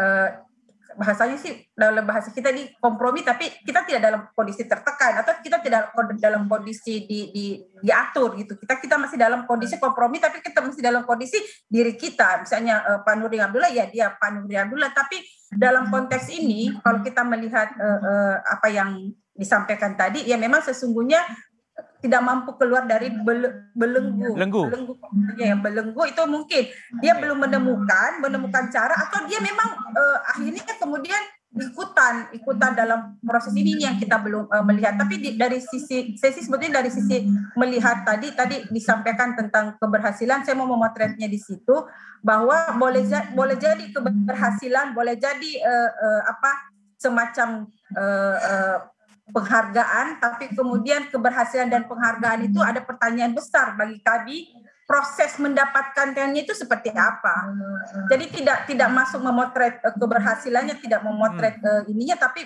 [0.00, 0.28] uh,
[0.96, 5.60] bahasanya sih dalam bahasa kita di kompromi tapi kita tidak dalam kondisi tertekan atau kita
[5.60, 7.46] tidak dalam kondisi di, di
[7.82, 8.56] diatur gitu.
[8.56, 12.44] Kita kita masih dalam kondisi kompromi tapi kita masih dalam kondisi diri kita.
[12.44, 14.90] Misalnya uh, Pak Nurdin Abdullah ya dia Pak Nurdin Abdullah.
[14.92, 15.20] Tapi
[15.52, 21.24] dalam konteks ini kalau kita melihat uh, uh, apa yang disampaikan tadi ya memang sesungguhnya
[22.02, 24.34] tidak mampu keluar dari belenggu.
[24.34, 24.62] Belenggu.
[24.66, 24.94] Belenggu.
[25.38, 26.62] Ya, belenggu itu mungkin
[26.98, 33.52] dia belum menemukan menemukan cara atau dia memang uh, akhirnya kemudian ikutan ikutan dalam proses
[33.52, 37.28] ini yang kita belum uh, melihat tapi di, dari sisi sesi sebetulnya dari sisi
[37.60, 41.84] melihat tadi tadi disampaikan tentang keberhasilan saya mau memotretnya di situ
[42.24, 43.04] bahwa boleh
[43.36, 47.68] boleh jadi keberhasilan boleh jadi uh, uh, apa semacam
[48.00, 48.76] uh, uh,
[49.32, 54.52] penghargaan, tapi kemudian keberhasilan dan penghargaan itu ada pertanyaan besar bagi kami
[54.84, 57.48] proses mendapatkannya itu seperti apa.
[58.12, 62.44] Jadi tidak tidak masuk memotret uh, keberhasilannya, tidak memotret uh, ininya, tapi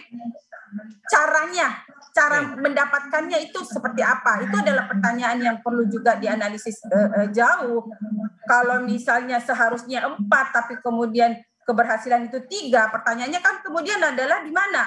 [1.11, 1.83] caranya,
[2.15, 4.47] cara mendapatkannya itu seperti apa.
[4.47, 7.83] Itu adalah pertanyaan yang perlu juga dianalisis uh, uh, jauh.
[8.47, 11.35] Kalau misalnya seharusnya empat, tapi kemudian
[11.67, 14.87] keberhasilan itu tiga, pertanyaannya kan kemudian adalah di mana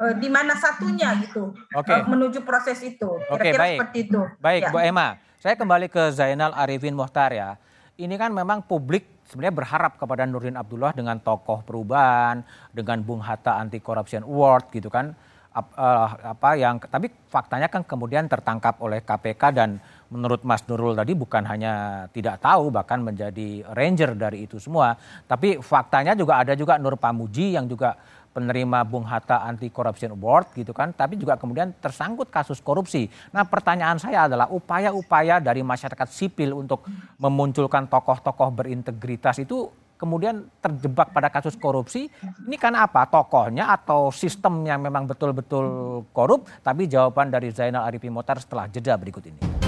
[0.00, 2.00] uh, di mana satunya gitu okay.
[2.00, 3.08] uh, eh, menuju proses itu.
[3.32, 3.78] Oke, okay, baik.
[3.80, 4.20] seperti itu.
[4.38, 4.72] Baik, ya.
[4.72, 5.08] Bu Emma.
[5.36, 7.50] Saya kembali ke Zainal Arifin Mohtar ya.
[7.96, 13.56] Ini kan memang publik sebenarnya berharap kepada Nurdin Abdullah dengan tokoh perubahan, dengan Bung Hatta
[13.56, 15.16] Anti Corruption Award gitu kan.
[15.56, 19.80] Uh, apa yang tapi faktanya kan kemudian tertangkap oleh KPK dan
[20.12, 25.56] menurut Mas Nurul tadi bukan hanya tidak tahu bahkan menjadi ranger dari itu semua tapi
[25.64, 27.96] faktanya juga ada juga Nur Pamuji yang juga
[28.36, 33.08] penerima Bung Hatta Anti Corruption Award gitu kan, tapi juga kemudian tersangkut kasus korupsi.
[33.32, 36.84] Nah pertanyaan saya adalah upaya-upaya dari masyarakat sipil untuk
[37.16, 42.12] memunculkan tokoh-tokoh berintegritas itu kemudian terjebak pada kasus korupsi,
[42.44, 43.08] ini karena apa?
[43.08, 46.44] Tokohnya atau sistem yang memang betul-betul korup?
[46.60, 49.65] Tapi jawaban dari Zainal Arifin Motar setelah jeda berikut ini.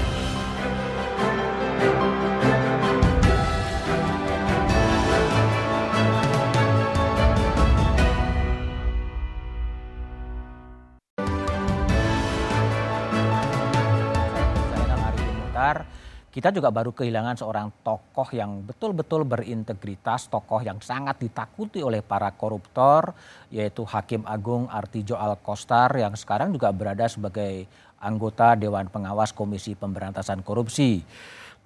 [16.38, 22.30] Kita juga baru kehilangan seorang tokoh yang betul-betul berintegritas, tokoh yang sangat ditakuti oleh para
[22.30, 23.10] koruptor,
[23.50, 27.66] yaitu Hakim Agung Artijo Alkostar yang sekarang juga berada sebagai
[27.98, 31.02] anggota Dewan Pengawas Komisi Pemberantasan Korupsi.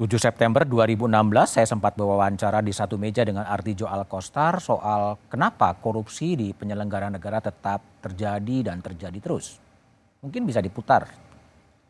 [0.00, 1.04] 7 September 2016
[1.44, 7.44] saya sempat berwawancara di satu meja dengan Artijo Alkostar soal kenapa korupsi di penyelenggara negara
[7.44, 9.61] tetap terjadi dan terjadi terus.
[10.24, 11.32] Mungkin bisa diputar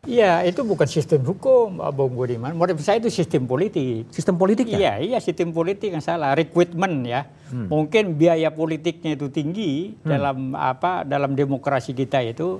[0.03, 2.51] Iya, itu bukan sistem hukum, Bung Budiman.
[2.59, 4.11] Menurut saya itu sistem politik.
[4.11, 4.99] Sistem politik ya?
[4.99, 6.35] Iya, iya sistem politik yang salah.
[6.35, 7.23] Recruitment ya.
[7.55, 7.71] Hmm.
[7.71, 10.11] Mungkin biaya politiknya itu tinggi hmm.
[10.11, 12.59] dalam apa dalam demokrasi kita itu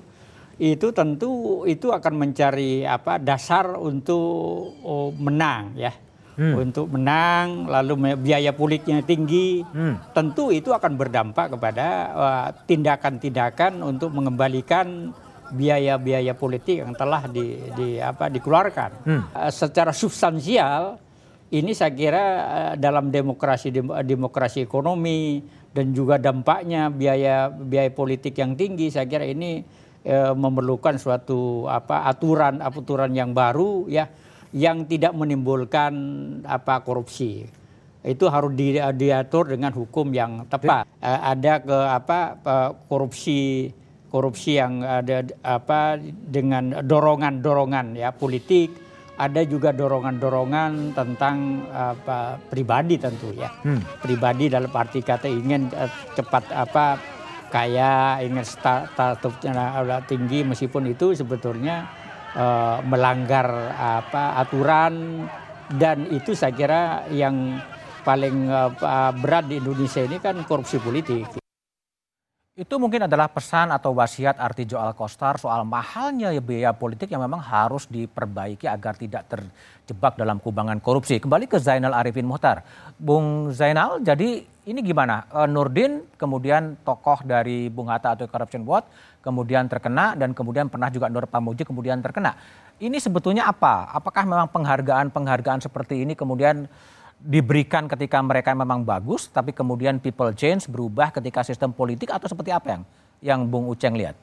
[0.62, 5.90] itu tentu itu akan mencari apa dasar untuk oh, menang ya.
[6.38, 6.62] Hmm.
[6.62, 10.14] Untuk menang lalu biaya politiknya tinggi, hmm.
[10.14, 15.11] tentu itu akan berdampak kepada uh, tindakan-tindakan uh, untuk mengembalikan
[15.52, 18.90] biaya-biaya politik yang telah di, di apa dikeluarkan.
[19.04, 19.22] Hmm.
[19.36, 20.96] Uh, secara substansial
[21.52, 28.36] ini saya kira uh, dalam demokrasi dem, demokrasi ekonomi dan juga dampaknya biaya biaya politik
[28.36, 29.64] yang tinggi saya kira ini
[30.04, 34.04] e, memerlukan suatu apa aturan aturan yang baru ya
[34.52, 35.92] yang tidak menimbulkan
[36.44, 37.48] apa korupsi
[38.02, 42.18] itu harus di, diatur dengan hukum yang tepat e, ada ke apa
[42.84, 43.72] korupsi
[44.12, 48.77] korupsi yang ada apa dengan dorongan-dorongan ya politik
[49.16, 53.53] ada juga dorongan-dorongan tentang apa pribadi tentu ya.
[53.62, 53.81] Hmm.
[54.01, 56.96] Pribadi dalam arti kata ingin uh, cepat apa
[57.53, 61.85] kaya, ingin statusnya tinggi meskipun itu sebetulnya
[62.33, 65.29] uh, melanggar apa aturan
[65.77, 67.61] dan itu saya kira yang
[68.03, 71.41] paling uh, berat di Indonesia ini kan korupsi politik.
[72.52, 77.88] Itu mungkin adalah pesan atau wasiat Artijo Alkostar soal mahalnya biaya politik yang memang harus
[77.88, 81.16] diperbaiki agar tidak terjebak dalam kubangan korupsi.
[81.16, 82.60] Kembali ke Zainal Arifin Muhtar.
[83.00, 85.24] Bung Zainal, jadi ini gimana?
[85.32, 88.84] E, Nurdin kemudian tokoh dari Bung Hatta atau Corruption Watch
[89.24, 92.36] kemudian terkena dan kemudian pernah juga Nur Pamuji kemudian terkena.
[92.76, 93.88] Ini sebetulnya apa?
[93.96, 96.68] Apakah memang penghargaan-penghargaan seperti ini kemudian
[97.22, 102.50] diberikan ketika mereka memang bagus, tapi kemudian people change berubah ketika sistem politik atau seperti
[102.50, 102.82] apa yang
[103.22, 104.18] yang Bung Uceng lihat?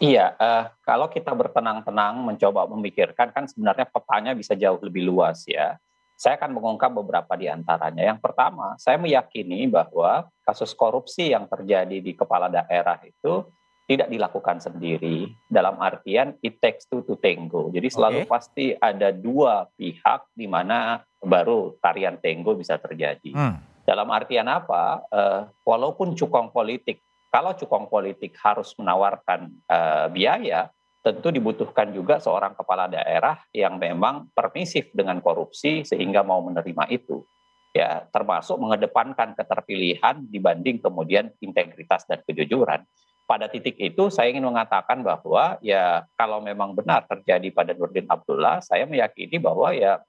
[0.00, 5.76] Iya, uh, kalau kita bertenang-tenang mencoba memikirkan kan sebenarnya petanya bisa jauh lebih luas ya.
[6.16, 8.02] Saya akan mengungkap beberapa di antaranya.
[8.02, 13.46] Yang pertama, saya meyakini bahwa kasus korupsi yang terjadi di kepala daerah itu
[13.86, 17.68] tidak dilakukan sendiri dalam artian it takes two to tango.
[17.74, 18.30] Jadi selalu okay.
[18.30, 23.34] pasti ada dua pihak di mana baru tarian tango bisa terjadi.
[23.34, 23.58] Hmm.
[23.82, 25.02] Dalam artian apa?
[25.10, 27.02] Uh, walaupun cukong politik,
[27.34, 30.70] kalau cukong politik harus menawarkan uh, biaya,
[31.02, 37.26] tentu dibutuhkan juga seorang kepala daerah yang memang permisif dengan korupsi sehingga mau menerima itu.
[37.72, 42.84] Ya, termasuk mengedepankan keterpilihan dibanding kemudian integritas dan kejujuran
[43.32, 48.60] pada titik itu saya ingin mengatakan bahwa ya kalau memang benar terjadi pada Nurdin Abdullah,
[48.60, 50.04] saya meyakini bahwa ya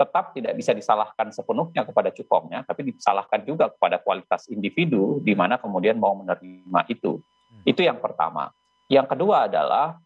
[0.00, 5.60] tetap tidak bisa disalahkan sepenuhnya kepada cukongnya, tapi disalahkan juga kepada kualitas individu di mana
[5.60, 7.20] kemudian mau menerima itu.
[7.20, 7.62] Hmm.
[7.68, 8.48] Itu yang pertama.
[8.88, 10.00] Yang kedua adalah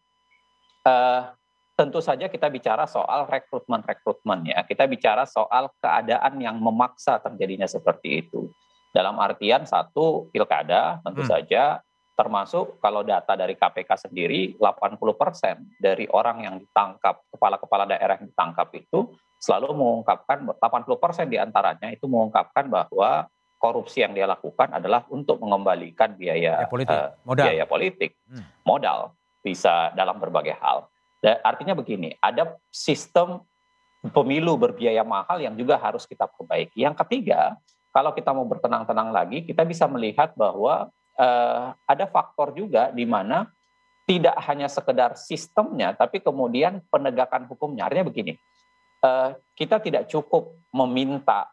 [0.83, 1.23] eh,
[1.79, 4.67] tentu saja kita bicara soal rekrutmen-rekrutmen ya.
[4.67, 8.51] Kita bicara soal keadaan yang memaksa terjadinya seperti itu.
[8.91, 11.31] Dalam artian satu pilkada tentu hmm.
[11.31, 11.79] saja
[12.17, 18.73] termasuk kalau data dari KPK sendiri 80% dari orang yang ditangkap kepala-kepala daerah yang ditangkap
[18.73, 23.29] itu selalu mengungkapkan 80% di antaranya itu mengungkapkan bahwa
[23.61, 26.97] korupsi yang dia lakukan adalah untuk mengembalikan biaya ya, politik.
[26.97, 27.45] Uh, modal.
[27.45, 28.45] biaya politik hmm.
[28.65, 29.13] modal
[29.45, 30.89] bisa dalam berbagai hal.
[31.21, 33.45] Dan artinya begini, ada sistem
[34.13, 36.85] pemilu berbiaya mahal yang juga harus kita perbaiki.
[36.85, 37.57] Yang ketiga,
[37.93, 43.49] kalau kita mau bertenang-tenang lagi, kita bisa melihat bahwa uh, ada faktor juga di mana
[44.07, 47.91] tidak hanya sekedar sistemnya, tapi kemudian penegakan hukumnya.
[47.91, 48.39] Artinya begini,
[49.03, 51.51] uh, kita tidak cukup meminta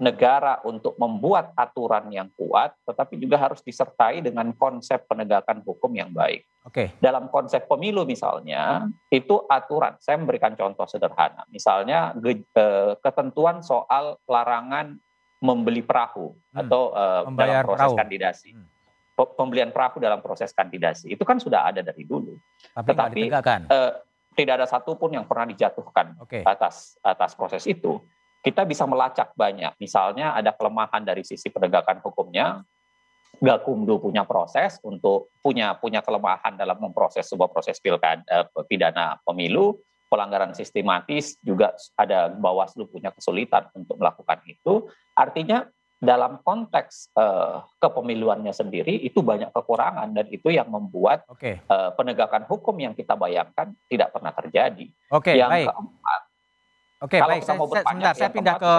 [0.00, 6.10] negara untuk membuat aturan yang kuat, tetapi juga harus disertai dengan konsep penegakan hukum yang
[6.10, 6.42] baik.
[6.66, 6.74] Oke.
[6.74, 6.86] Okay.
[6.98, 9.94] Dalam konsep pemilu misalnya, itu aturan.
[10.02, 11.46] Saya memberikan contoh sederhana.
[11.54, 14.98] Misalnya eh, ketentuan soal larangan
[15.38, 16.66] membeli perahu hmm.
[16.66, 17.98] atau uh, dalam proses perahu.
[17.98, 18.50] kandidasi.
[18.54, 18.71] Hmm
[19.12, 22.32] pembelian perahu dalam proses kandidasi itu kan sudah ada dari dulu.
[22.72, 23.22] Tapi Tetapi
[23.68, 23.92] uh,
[24.32, 26.42] tidak ada satupun yang pernah dijatuhkan okay.
[26.42, 28.00] atas atas proses itu.
[28.42, 29.78] Kita bisa melacak banyak.
[29.78, 32.64] Misalnya ada kelemahan dari sisi penegakan hukumnya.
[33.42, 39.78] Gakumdu punya proses untuk punya punya kelemahan dalam memproses sebuah proses pilkada uh, pidana pemilu
[40.12, 44.92] pelanggaran sistematis juga ada Bawaslu punya kesulitan untuk melakukan itu.
[45.16, 45.64] Artinya
[46.02, 51.62] dalam konteks uh, kepemiluannya sendiri itu banyak kekurangan dan itu yang membuat okay.
[51.70, 54.90] uh, eh, penegakan hukum yang kita bayangkan tidak pernah terjadi.
[55.14, 55.70] Oke, okay, yang baik.
[55.70, 56.20] keempat,
[57.02, 57.42] Oke, okay, baik.
[57.46, 58.72] Saya, saya, sebentar, saya pindah ke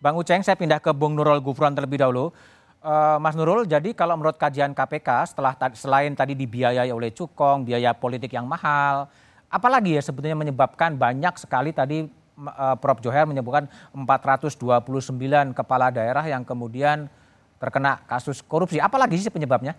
[0.00, 2.32] Bang Uceng, saya pindah ke Bung Nurul Gufron terlebih dahulu.
[2.80, 7.92] Uh, Mas Nurul, jadi kalau menurut kajian KPK, setelah selain tadi dibiayai oleh cukong, biaya
[7.92, 9.12] politik yang mahal,
[9.52, 13.00] apalagi ya sebetulnya menyebabkan banyak sekali tadi Eh, Prof.
[13.00, 13.64] Joher menyebutkan
[13.96, 17.08] 429 kepala daerah yang kemudian
[17.56, 18.76] terkena kasus korupsi.
[18.76, 19.72] Apalagi sih penyebabnya?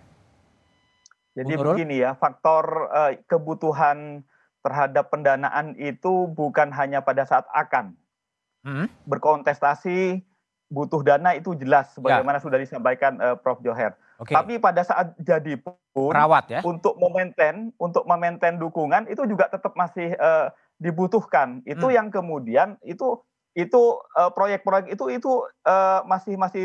[1.38, 4.26] Jadi begini ya, faktor uh, kebutuhan
[4.58, 7.94] terhadap pendanaan itu bukan hanya pada saat akan
[8.66, 8.90] hmm?
[9.06, 10.26] berkontestasi
[10.66, 12.44] butuh dana itu jelas sebagaimana ya.
[12.44, 13.62] sudah disampaikan uh, Prof.
[13.62, 13.94] Joher.
[14.18, 14.34] Okay.
[14.34, 16.58] Tapi pada saat jadi pun Perawat, ya?
[16.66, 21.94] untuk memaintain untuk memaintain dukungan itu juga tetap masih uh, dibutuhkan itu hmm.
[21.94, 23.18] yang kemudian itu
[23.58, 25.32] itu proyek-proyek uh, itu itu
[25.66, 26.64] uh, masih masih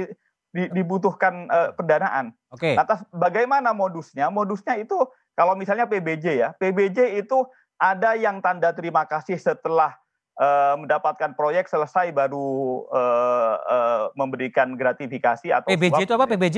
[0.54, 2.38] dibutuhkan uh, pendanaan.
[2.54, 2.74] Oke.
[2.74, 2.76] Okay.
[2.78, 4.30] Atas bagaimana modusnya?
[4.30, 4.96] Modusnya itu
[5.34, 7.42] kalau misalnya PBJ ya, PBJ itu
[7.82, 9.98] ada yang tanda terima kasih setelah
[10.38, 16.58] uh, mendapatkan proyek selesai baru uh, uh, memberikan gratifikasi atau PBJ itu apa PBJ?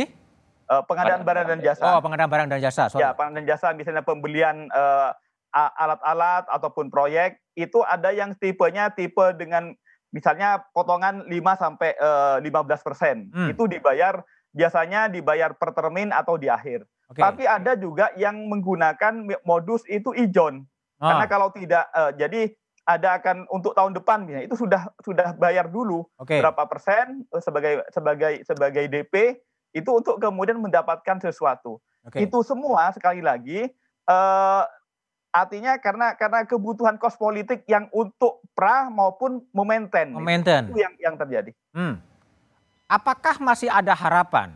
[0.66, 1.84] Uh, pengadaan barang dan jasa.
[1.88, 2.92] Oh, pengadaan barang dan jasa.
[2.92, 3.06] Sorry.
[3.06, 5.16] Ya, pengadaan dan jasa misalnya pembelian uh,
[5.56, 9.72] alat-alat ataupun proyek itu ada yang tipenya tipe dengan
[10.12, 13.56] misalnya potongan 5 sampai uh, 15 persen hmm.
[13.56, 14.20] itu dibayar
[14.56, 16.88] biasanya dibayar per termin atau di akhir.
[17.12, 17.22] Okay.
[17.22, 20.64] Tapi ada juga yang menggunakan modus itu ijon.
[21.00, 21.12] Ah.
[21.12, 25.68] Karena kalau tidak uh, jadi ada akan untuk tahun depan misalnya itu sudah sudah bayar
[25.68, 26.38] dulu okay.
[26.40, 29.42] berapa persen uh, sebagai sebagai sebagai DP
[29.76, 31.84] itu untuk kemudian mendapatkan sesuatu.
[32.08, 32.30] Okay.
[32.30, 33.68] Itu semua sekali lagi
[34.08, 34.64] uh,
[35.36, 40.16] Artinya karena karena kebutuhan kos politik yang untuk pra maupun momenten.
[40.16, 40.72] Momenten.
[40.72, 41.52] Itu yang yang terjadi.
[41.76, 42.00] Hmm.
[42.88, 44.56] Apakah masih ada harapan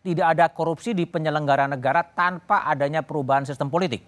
[0.00, 4.00] tidak ada korupsi di penyelenggara negara tanpa adanya perubahan sistem politik?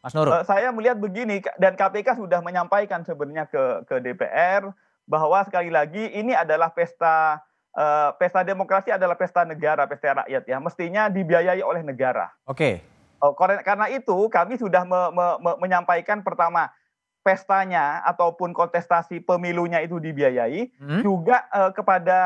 [0.00, 0.40] Mas Nurul.
[0.40, 4.72] Uh, saya melihat begini dan KPK sudah menyampaikan sebenarnya ke ke DPR
[5.04, 7.44] bahwa sekali lagi ini adalah pesta
[7.76, 10.56] uh, pesta demokrasi adalah pesta negara, pesta rakyat ya.
[10.56, 12.32] Mestinya dibiayai oleh negara.
[12.48, 12.56] Oke.
[12.56, 12.99] Okay.
[13.20, 16.72] Oh, karena itu kami sudah me, me, me, menyampaikan pertama
[17.20, 21.00] pestanya ataupun kontestasi pemilunya itu dibiayai, hmm?
[21.04, 22.18] juga uh, kepada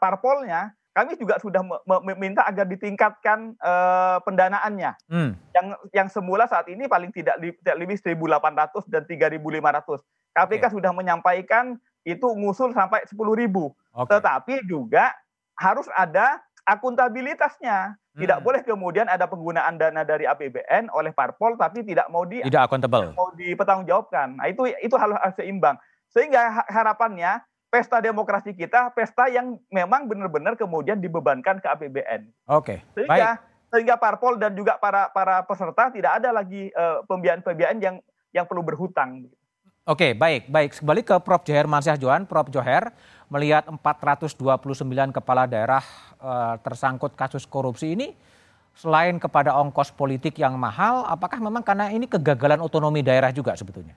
[0.00, 1.58] parpolnya kami juga sudah
[2.06, 4.94] meminta agar ditingkatkan uh, pendanaannya.
[5.10, 5.34] Hmm.
[5.50, 9.98] Yang yang semula saat ini paling tidak, li, tidak lebih 1.800 dan 3.500.
[10.38, 10.70] KPK okay.
[10.70, 11.74] sudah menyampaikan
[12.06, 13.18] itu ngusul sampai 10.000.
[13.18, 14.06] Okay.
[14.06, 15.10] Tetapi juga
[15.58, 17.96] harus ada akuntabilitasnya.
[18.14, 18.46] Tidak hmm.
[18.46, 23.10] boleh kemudian ada penggunaan dana dari APBN oleh parpol tapi tidak mau di tidak akuntabel.
[23.18, 24.38] Mau dipertanggungjawabkan.
[24.38, 25.74] Nah, itu itu harus seimbang.
[26.14, 27.42] Sehingga harapannya
[27.74, 32.30] pesta demokrasi kita pesta yang memang benar-benar kemudian dibebankan ke APBN.
[32.46, 32.78] Oke.
[32.78, 32.78] Okay.
[32.94, 33.70] Sehingga Baik.
[33.74, 37.96] sehingga parpol dan juga para para peserta tidak ada lagi uh, pembiayaan-pembiayaan yang
[38.30, 39.26] yang perlu berhutang.
[39.84, 40.80] Oke, baik, baik.
[40.80, 41.44] Kembali ke Prof.
[41.44, 42.48] Joher Mansyah Johan, Prof.
[42.48, 42.88] Joher
[43.32, 44.36] melihat 429
[45.14, 45.84] kepala daerah
[46.20, 48.12] uh, tersangkut kasus korupsi ini
[48.74, 53.94] selain kepada ongkos politik yang mahal, apakah memang karena ini kegagalan otonomi daerah juga sebetulnya?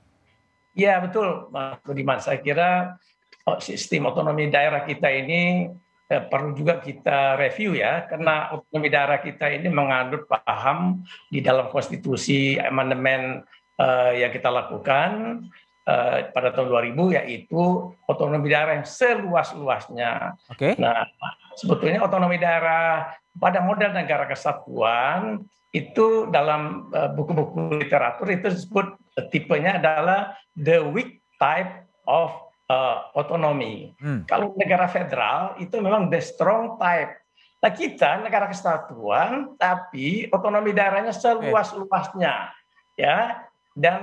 [0.77, 2.21] Ya betul, Mas Budiman.
[2.21, 3.01] Saya kira
[3.49, 5.73] oh, sistem otonomi daerah kita ini
[6.05, 11.01] eh, perlu juga kita review ya, karena otonomi daerah kita ini mengandung paham
[11.33, 13.41] di dalam konstitusi amandemen
[13.81, 15.41] eh, yang kita lakukan
[15.87, 20.35] uh, pada tahun 2000 yaitu otonomi daerah yang seluas-luasnya.
[20.51, 20.75] Oke.
[20.75, 20.81] Okay.
[20.81, 21.07] Nah,
[21.55, 29.25] sebetulnya otonomi daerah pada model negara kesatuan itu dalam uh, buku-buku literatur itu disebut uh,
[29.31, 32.35] tipenya adalah the weak type of
[32.67, 33.07] uh.
[33.15, 34.27] Hmm.
[34.27, 37.15] Kalau negara federal itu memang the strong type.
[37.57, 42.53] Nah kita negara kesatuan tapi otonomi daerahnya seluas-luasnya.
[42.97, 43.46] Ya,
[43.77, 44.01] dan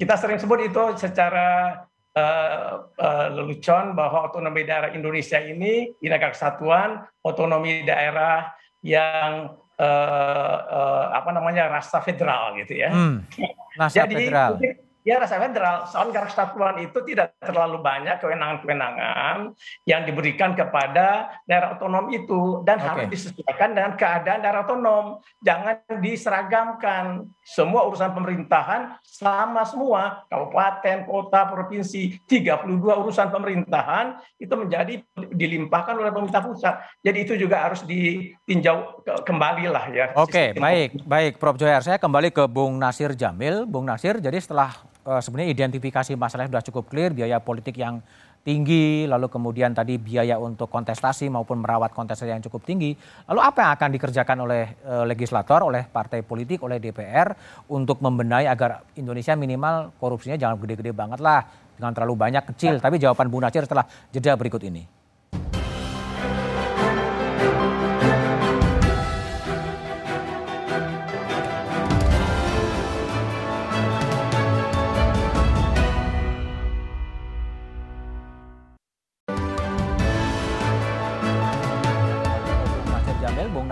[0.00, 1.76] kita sering sebut itu secara
[2.16, 8.48] uh, uh, lelucon bahwa otonomi daerah Indonesia ini negara kesatuan, otonomi daerah
[8.80, 12.88] yang uh, uh, apa namanya rasa federal gitu ya.
[12.88, 13.28] Hmm,
[13.76, 14.56] rasa Jadi, federal
[15.00, 19.56] ya rasa federal soal negara kesatuan itu tidak terlalu banyak kewenangan-kewenangan
[19.88, 22.86] yang diberikan kepada daerah otonom itu dan okay.
[22.86, 30.22] harus disesuaikan dengan keadaan daerah otonom jangan diseragamkan semua urusan pemerintahan sama semua.
[30.30, 35.02] Kabupaten kota provinsi 32 urusan pemerintahan itu menjadi
[35.34, 36.78] dilimpahkan oleh pemerintah pusat.
[37.02, 40.06] Jadi itu juga harus ditinjau kembali lah ya.
[40.14, 41.58] Oke okay, baik baik Prof.
[41.58, 41.82] Joyar.
[41.82, 43.66] Saya kembali ke Bung Nasir Jamil.
[43.66, 44.70] Bung Nasir jadi setelah
[45.02, 47.98] uh, sebenarnya identifikasi masalahnya sudah cukup clear, biaya politik yang
[48.40, 52.96] tinggi, lalu kemudian tadi biaya untuk kontestasi maupun merawat kontestasi yang cukup tinggi.
[53.28, 57.32] Lalu apa yang akan dikerjakan oleh uh, legislator, oleh partai politik, oleh DPR
[57.68, 61.44] untuk membenahi agar Indonesia minimal korupsinya jangan gede-gede banget lah,
[61.76, 62.80] jangan terlalu banyak kecil.
[62.80, 64.99] Tapi jawaban Bu Nasir setelah jeda berikut ini.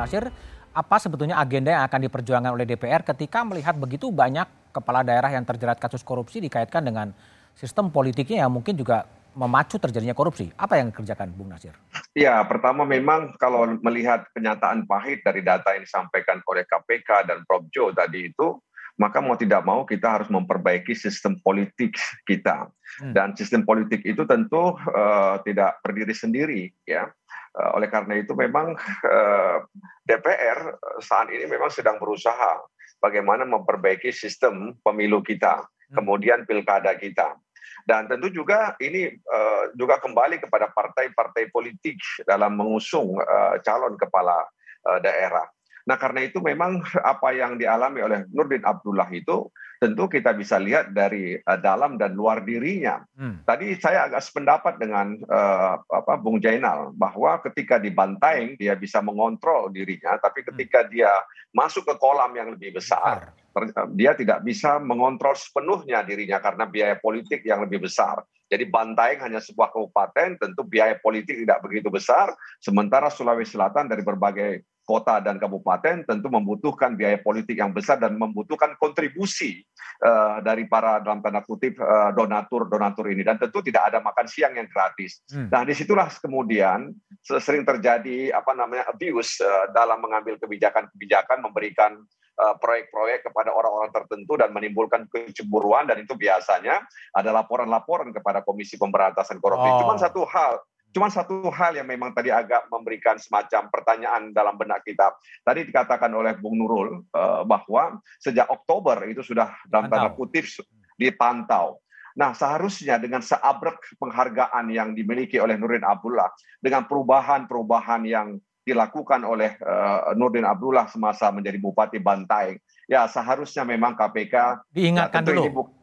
[0.09, 0.33] Nasir,
[0.73, 5.45] apa sebetulnya agenda yang akan diperjuangkan oleh DPR ketika melihat begitu banyak kepala daerah yang
[5.45, 7.13] terjerat kasus korupsi dikaitkan dengan
[7.53, 9.05] sistem politiknya yang mungkin juga
[9.37, 10.49] memacu terjadinya korupsi.
[10.57, 11.77] Apa yang dikerjakan Bung Nasir?
[12.17, 17.69] Ya, pertama memang kalau melihat kenyataan pahit dari data yang disampaikan oleh KPK dan Prof.
[17.69, 18.57] Jo tadi itu,
[18.99, 21.95] maka mau tidak mau kita harus memperbaiki sistem politik
[22.27, 22.67] kita.
[22.99, 23.15] Hmm.
[23.15, 27.07] Dan sistem politik itu tentu uh, tidak berdiri sendiri ya.
[27.55, 28.75] Uh, oleh karena itu memang
[29.07, 29.57] uh,
[30.03, 32.59] DPR saat ini memang sedang berusaha
[32.99, 35.95] bagaimana memperbaiki sistem pemilu kita, hmm.
[35.95, 37.39] kemudian pilkada kita.
[37.87, 41.97] Dan tentu juga ini uh, juga kembali kepada partai-partai politik
[42.27, 44.45] dalam mengusung uh, calon kepala
[44.91, 45.47] uh, daerah.
[45.89, 50.91] Nah karena itu memang apa yang dialami oleh Nurdin Abdullah itu tentu kita bisa lihat
[50.91, 53.01] dari uh, dalam dan luar dirinya.
[53.15, 53.47] Hmm.
[53.47, 59.71] Tadi saya agak sependapat dengan uh, apa Bung Jainal bahwa ketika dibantai dia bisa mengontrol
[59.71, 60.91] dirinya, tapi ketika hmm.
[60.93, 61.11] dia
[61.55, 66.99] masuk ke kolam yang lebih besar, besar, dia tidak bisa mengontrol sepenuhnya dirinya karena biaya
[66.99, 68.27] politik yang lebih besar.
[68.49, 72.33] Jadi Bantaeng hanya sebuah kabupaten, tentu biaya politik tidak begitu besar.
[72.59, 78.17] Sementara Sulawesi Selatan dari berbagai kota dan kabupaten tentu membutuhkan biaya politik yang besar dan
[78.17, 79.61] membutuhkan kontribusi
[80.01, 84.57] uh, dari para dalam tanda kutip uh, donatur-donatur ini dan tentu tidak ada makan siang
[84.57, 85.21] yang gratis.
[85.29, 85.53] Hmm.
[85.53, 86.89] Nah di situlah kemudian
[87.21, 92.01] sering terjadi apa namanya abuse uh, dalam mengambil kebijakan-kebijakan memberikan
[92.39, 99.43] proyek-proyek kepada orang-orang tertentu dan menimbulkan kecemburuan dan itu biasanya ada laporan-laporan kepada Komisi Pemberantasan
[99.43, 99.67] Korupsi.
[99.67, 99.79] Oh.
[99.83, 104.81] Cuma satu hal Cuma satu hal yang memang tadi agak memberikan semacam pertanyaan dalam benak
[104.89, 105.13] kita.
[105.45, 110.49] Tadi dikatakan oleh Bung Nurul uh, bahwa sejak Oktober itu sudah dalam tanda kutip
[110.97, 111.77] dipantau.
[112.19, 119.57] Nah, seharusnya dengan seabrek penghargaan yang dimiliki oleh Nurdin Abdullah, dengan perubahan-perubahan yang dilakukan oleh
[119.65, 125.45] uh, Nurdin Abdullah semasa menjadi Bupati Bantaeng, ya seharusnya memang KPK diingatkan ya, dulu.
[125.49, 125.79] Ini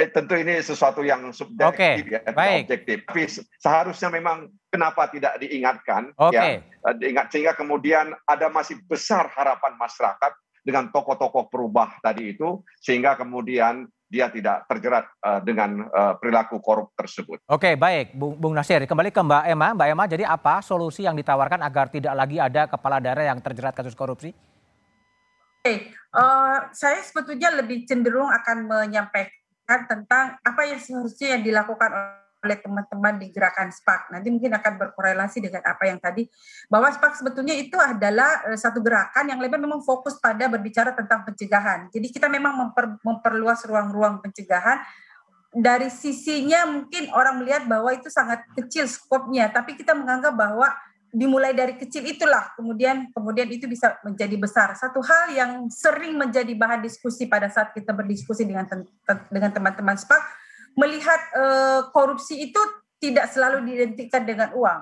[0.00, 2.64] Eh, tentu ini sesuatu yang subjektif okay, ya, baik.
[2.64, 2.98] objektif.
[3.04, 3.22] Tapi
[3.60, 6.64] seharusnya memang kenapa tidak diingatkan okay.
[6.64, 10.32] ya, eh, diingat sehingga kemudian ada masih besar harapan masyarakat
[10.64, 16.90] dengan tokoh-tokoh perubah tadi itu sehingga kemudian dia tidak terjerat uh, dengan uh, perilaku korup
[16.98, 17.38] tersebut.
[17.46, 18.82] Oke, baik, Bung, Bung Nasir.
[18.82, 19.68] Kembali ke Mbak Emma.
[19.70, 23.70] Mbak Emma, jadi apa solusi yang ditawarkan agar tidak lagi ada kepala daerah yang terjerat
[23.70, 24.34] kasus korupsi?
[25.62, 31.90] Oke, uh, saya sebetulnya lebih cenderung akan menyampaikan tentang apa yang seharusnya yang dilakukan
[32.40, 34.16] oleh teman-teman di gerakan SPAK.
[34.16, 36.24] Nanti mungkin akan berkorelasi dengan apa yang tadi
[36.72, 41.22] bahwa SPAK sebetulnya itu adalah eh, satu gerakan yang lebih memang fokus pada berbicara tentang
[41.28, 41.92] pencegahan.
[41.92, 44.80] Jadi kita memang memper, memperluas ruang-ruang pencegahan.
[45.50, 50.70] Dari sisinya mungkin orang melihat bahwa itu sangat kecil skopnya, tapi kita menganggap bahwa
[51.10, 54.78] dimulai dari kecil itulah kemudian kemudian itu bisa menjadi besar.
[54.78, 58.62] Satu hal yang sering menjadi bahan diskusi pada saat kita berdiskusi dengan
[59.26, 60.39] dengan teman-teman SPAK
[60.80, 62.60] melihat uh, korupsi itu
[62.96, 64.80] tidak selalu diidentikan dengan uang.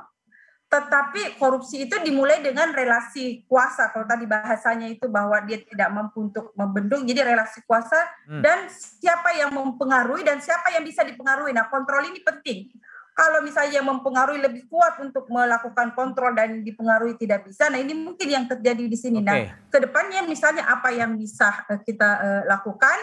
[0.68, 3.88] Tetapi korupsi itu dimulai dengan relasi kuasa.
[3.88, 7.96] Kalau tadi bahasanya itu bahwa dia tidak mampu untuk membendung, jadi relasi kuasa
[8.28, 8.44] hmm.
[8.44, 11.56] dan siapa yang mempengaruhi dan siapa yang bisa dipengaruhi.
[11.56, 12.68] Nah, kontrol ini penting
[13.18, 18.30] kalau misalnya mempengaruhi lebih kuat untuk melakukan kontrol dan dipengaruhi tidak bisa, nah ini mungkin
[18.30, 19.26] yang terjadi di sini.
[19.26, 19.26] Okay.
[19.26, 22.94] Nah, ke depannya misalnya apa yang bisa uh, kita uh, lakukan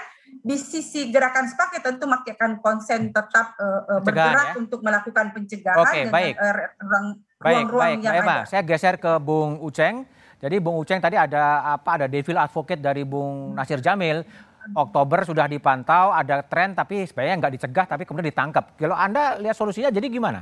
[0.46, 4.62] di sisi gerakan sepaket tentu akan konsen tetap uh, uh, bergerak ya?
[4.62, 6.34] untuk melakukan pencegahan okay, dengan baik.
[6.38, 6.54] Uh,
[6.86, 7.06] ruang,
[7.42, 8.46] baik, ruang baik, yang ada.
[8.46, 10.06] Saya geser ke Bung Uceng.
[10.38, 11.98] Jadi Bung Uceng tadi ada apa?
[11.98, 14.22] Ada devil advocate dari Bung Nasir Jamil
[14.74, 18.74] Oktober sudah dipantau, ada tren tapi sebenarnya nggak dicegah tapi kemudian ditangkap.
[18.74, 20.42] Kalau Anda lihat solusinya jadi gimana?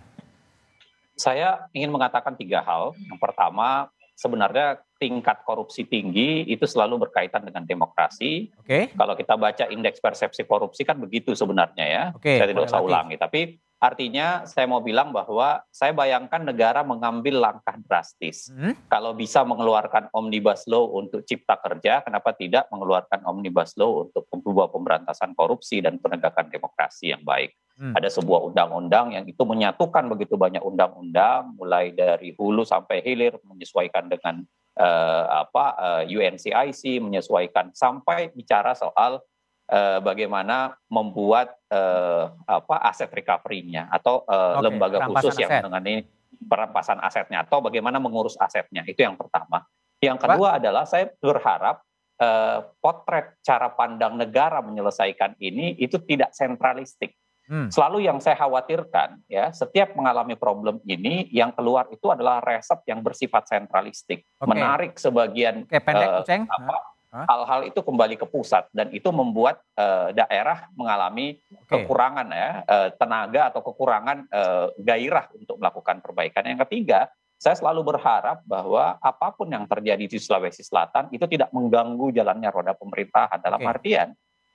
[1.19, 2.95] Saya ingin mengatakan tiga hal.
[2.95, 8.55] Yang pertama, sebenarnya tingkat korupsi tinggi itu selalu berkaitan dengan demokrasi.
[8.55, 8.63] Oke.
[8.63, 8.83] Okay.
[8.95, 12.03] Kalau kita baca indeks persepsi korupsi kan begitu sebenarnya ya.
[12.15, 13.19] Okay, Saya tidak usah ulangi.
[13.19, 18.47] Tapi Artinya saya mau bilang bahwa saya bayangkan negara mengambil langkah drastis.
[18.47, 18.79] Hmm?
[18.87, 24.71] Kalau bisa mengeluarkan omnibus law untuk cipta kerja, kenapa tidak mengeluarkan omnibus law untuk membuat
[24.71, 27.59] pemberantasan korupsi dan penegakan demokrasi yang baik?
[27.75, 27.91] Hmm.
[27.91, 34.07] Ada sebuah undang-undang yang itu menyatukan begitu banyak undang-undang, mulai dari hulu sampai hilir, menyesuaikan
[34.07, 34.47] dengan
[34.77, 39.21] uh, apa uh, eh, UNCIC, menyesuaikan sampai bicara soal
[39.69, 45.41] uh, bagaimana membuat uh, apa aset recovery-nya atau uh, okay, lembaga khusus aset.
[45.45, 46.07] yang menangani
[46.43, 49.63] perampasan asetnya atau bagaimana mengurus asetnya itu yang pertama.
[50.03, 51.79] Yang kedua adalah saya berharap
[52.19, 57.15] uh, potret cara pandang negara menyelesaikan ini itu tidak sentralistik.
[57.43, 57.67] Hmm.
[57.67, 63.03] Selalu yang saya khawatirkan ya, setiap mengalami problem ini yang keluar itu adalah resep yang
[63.03, 64.47] bersifat sentralistik, okay.
[64.47, 66.77] menarik sebagian okay, pendek, uh, apa,
[67.13, 71.37] hal-hal itu kembali ke pusat dan itu membuat uh, daerah mengalami
[71.67, 71.85] okay.
[71.85, 76.47] kekurangan ya uh, tenaga atau kekurangan uh, gairah untuk melakukan perbaikan.
[76.47, 81.51] Yang ketiga, saya selalu berharap bahwa apa pun yang terjadi di Sulawesi Selatan itu tidak
[81.51, 83.71] mengganggu jalannya roda pemerintahan dalam okay.
[83.75, 84.07] artian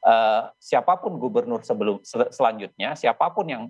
[0.04, 3.66] uh, siapa pun gubernur sebelum sel selanjutnya, siapa pun yang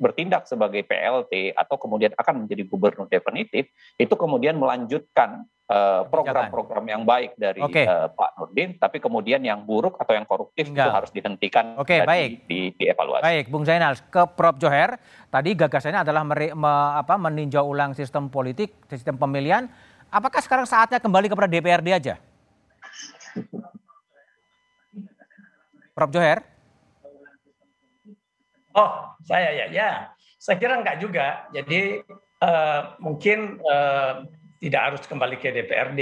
[0.00, 6.90] bertindak sebagai PLT atau kemudian akan menjadi gubernur definitif, itu kemudian melanjutkan eh, program-program uh,
[6.90, 7.86] yang baik dari okay.
[7.86, 10.90] uh, Pak Nurdin, tapi kemudian yang buruk atau yang koruptif Tinggal.
[10.90, 12.44] itu harus dihentikan okay, baik.
[12.50, 13.22] Di, di, dievaluasi.
[13.22, 14.98] Baik, Bung Zainal, ke Prof Joher,
[15.30, 19.70] tadi gagasannya adalah meri, me, apa, meninjau ulang sistem politik, sistem pemilihan.
[20.10, 22.14] Apakah sekarang saatnya kembali kepada DPRD aja?
[26.00, 26.16] Prof.
[26.16, 26.40] Joher?
[28.72, 29.90] Oh, saya ya, ya.
[30.40, 31.44] Saya kira enggak juga.
[31.52, 32.00] Jadi
[32.40, 34.24] uh, mungkin uh,
[34.64, 36.00] tidak harus kembali ke DPRD.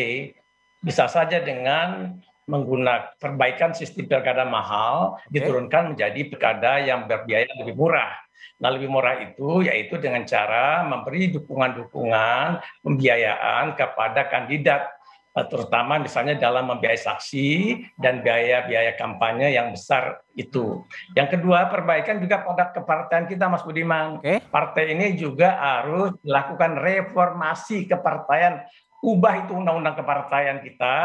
[0.87, 2.15] Bisa saja dengan
[2.47, 5.43] menggunakan perbaikan sistem pilkada mahal okay.
[5.43, 8.15] diturunkan menjadi pilkada yang berbiaya lebih murah.
[8.63, 14.95] Nah, lebih murah itu yaitu dengan cara memberi dukungan-dukungan pembiayaan kepada kandidat
[15.47, 17.49] terutama misalnya dalam membiayai saksi
[18.01, 20.83] dan biaya-biaya kampanye yang besar itu.
[21.15, 24.19] Yang kedua, perbaikan juga pada kepartaian kita, Mas Budiman.
[24.19, 24.43] Okay.
[24.51, 28.65] Partai ini juga harus dilakukan reformasi kepartaian
[28.99, 30.97] ubah itu undang-undang kepartaian kita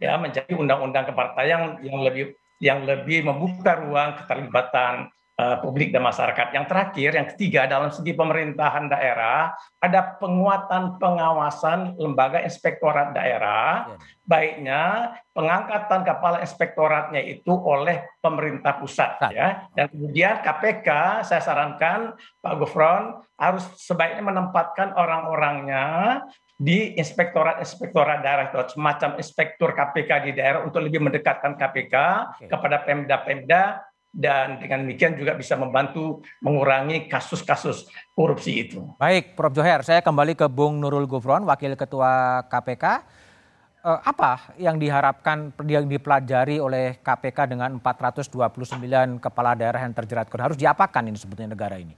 [0.00, 6.52] ya menjadi undang-undang kepartaian yang lebih yang lebih membuka ruang keterlibatan uh, publik dan masyarakat.
[6.52, 13.92] Yang terakhir, yang ketiga dalam segi pemerintahan daerah ada penguatan pengawasan lembaga inspektorat daerah.
[13.92, 13.96] Ya.
[14.26, 14.82] Baiknya
[15.30, 19.30] pengangkatan kepala inspektoratnya itu oleh pemerintah pusat Saat.
[19.30, 19.70] ya.
[19.70, 20.88] Dan kemudian KPK
[21.22, 25.86] saya sarankan Pak Gufron harus sebaiknya menempatkan orang-orangnya
[26.56, 32.48] di inspektorat-inspektorat daerah itu semacam inspektur KPK di daerah untuk lebih mendekatkan KPK okay.
[32.48, 33.62] kepada Pemda-Pemda
[34.16, 37.84] dan dengan demikian juga bisa membantu mengurangi kasus-kasus
[38.16, 38.80] korupsi itu.
[38.96, 39.52] Baik, Prof.
[39.52, 43.04] Joher, saya kembali ke Bung Nurul Gufron, Wakil Ketua KPK.
[43.86, 50.56] Eh, apa yang diharapkan yang dipelajari oleh KPK dengan 429 kepala daerah yang terjerat harus
[50.56, 51.92] diapakan ini sebetulnya negara ini?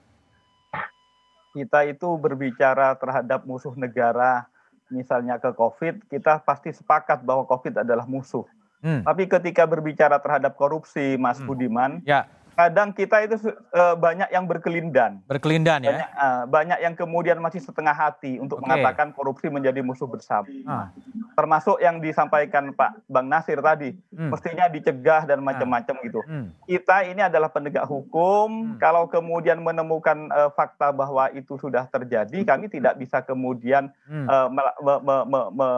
[1.54, 4.44] Kita itu berbicara terhadap musuh negara,
[4.90, 8.44] misalnya ke COVID, kita pasti sepakat bahwa COVID adalah musuh.
[8.78, 11.46] Tapi ketika berbicara terhadap korupsi, Mas hmm.
[11.50, 15.22] Budiman, ya kadang kita itu uh, banyak yang berkelindan.
[15.30, 15.94] Berkelindan ya.
[15.94, 18.66] Banyak, uh, banyak yang kemudian masih setengah hati untuk okay.
[18.66, 20.50] mengatakan korupsi menjadi musuh bersama.
[20.66, 20.90] Ah.
[21.38, 24.34] Termasuk yang disampaikan Pak Bang Nasir tadi, hmm.
[24.34, 25.44] mestinya dicegah dan ah.
[25.46, 26.02] macam-macam ah.
[26.02, 26.20] gitu.
[26.26, 26.50] Hmm.
[26.66, 28.74] Kita ini adalah penegak hukum.
[28.74, 28.78] Hmm.
[28.82, 34.26] Kalau kemudian menemukan uh, fakta bahwa itu sudah terjadi, kami tidak bisa kemudian hmm.
[34.26, 35.68] uh, me, me, me, me, me,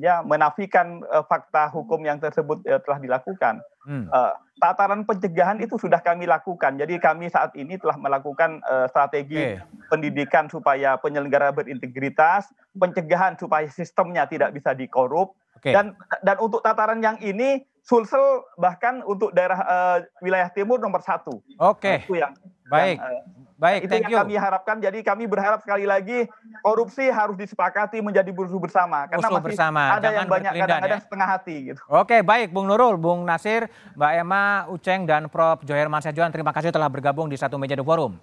[0.00, 3.60] ya, menafikan uh, fakta hukum yang tersebut uh, telah dilakukan.
[3.82, 4.06] Hmm.
[4.14, 6.78] Uh, tataran pencegahan itu sudah kami lakukan.
[6.78, 9.62] Jadi kami saat ini telah melakukan uh, strategi okay.
[9.90, 12.46] pendidikan supaya penyelenggara berintegritas,
[12.78, 15.34] pencegahan supaya sistemnya tidak bisa dikorup.
[15.58, 15.74] Okay.
[15.74, 21.42] Dan dan untuk tataran yang ini Sulsel bahkan untuk daerah uh, wilayah timur nomor satu.
[21.58, 21.82] Oke.
[21.82, 21.96] Okay.
[21.98, 22.32] Nah, itu yang
[22.70, 22.96] baik.
[23.02, 24.18] Yang, uh, Baik, itu yang you.
[24.18, 24.76] kami harapkan.
[24.82, 26.26] Jadi kami berharap sekali lagi
[26.66, 29.82] korupsi harus disepakati menjadi musuh bersama karena musuh masih bersama.
[29.86, 31.04] ada Jangan yang banyak kadang-kadang ya.
[31.06, 31.80] setengah hati gitu.
[31.86, 36.74] Oke, baik Bung Nurul, Bung Nasir, Mbak Emma, Uceng dan Prof Joher Mansajuan terima kasih
[36.74, 38.18] telah bergabung di satu meja The Forum.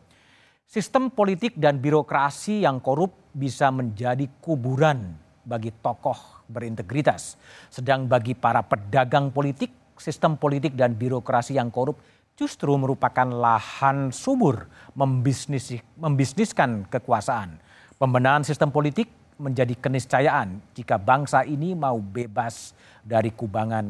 [0.68, 5.16] Sistem politik dan birokrasi yang korup bisa menjadi kuburan
[5.48, 7.40] bagi tokoh berintegritas.
[7.72, 11.98] Sedang bagi para pedagang politik, sistem politik dan birokrasi yang korup
[12.40, 17.60] justru merupakan lahan subur membisnis, membisniskan kekuasaan.
[18.00, 22.72] Pembenahan sistem politik menjadi keniscayaan jika bangsa ini mau bebas
[23.04, 23.84] dari kubangan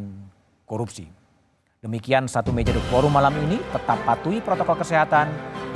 [0.65, 1.05] korupsi.
[1.79, 5.29] Demikian satu meja di forum malam ini, tetap patuhi protokol kesehatan,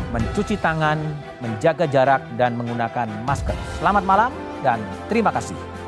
[0.09, 0.97] mencuci tangan,
[1.45, 3.55] menjaga jarak, dan menggunakan masker.
[3.77, 4.31] Selamat malam
[4.65, 5.82] dan terima kasih.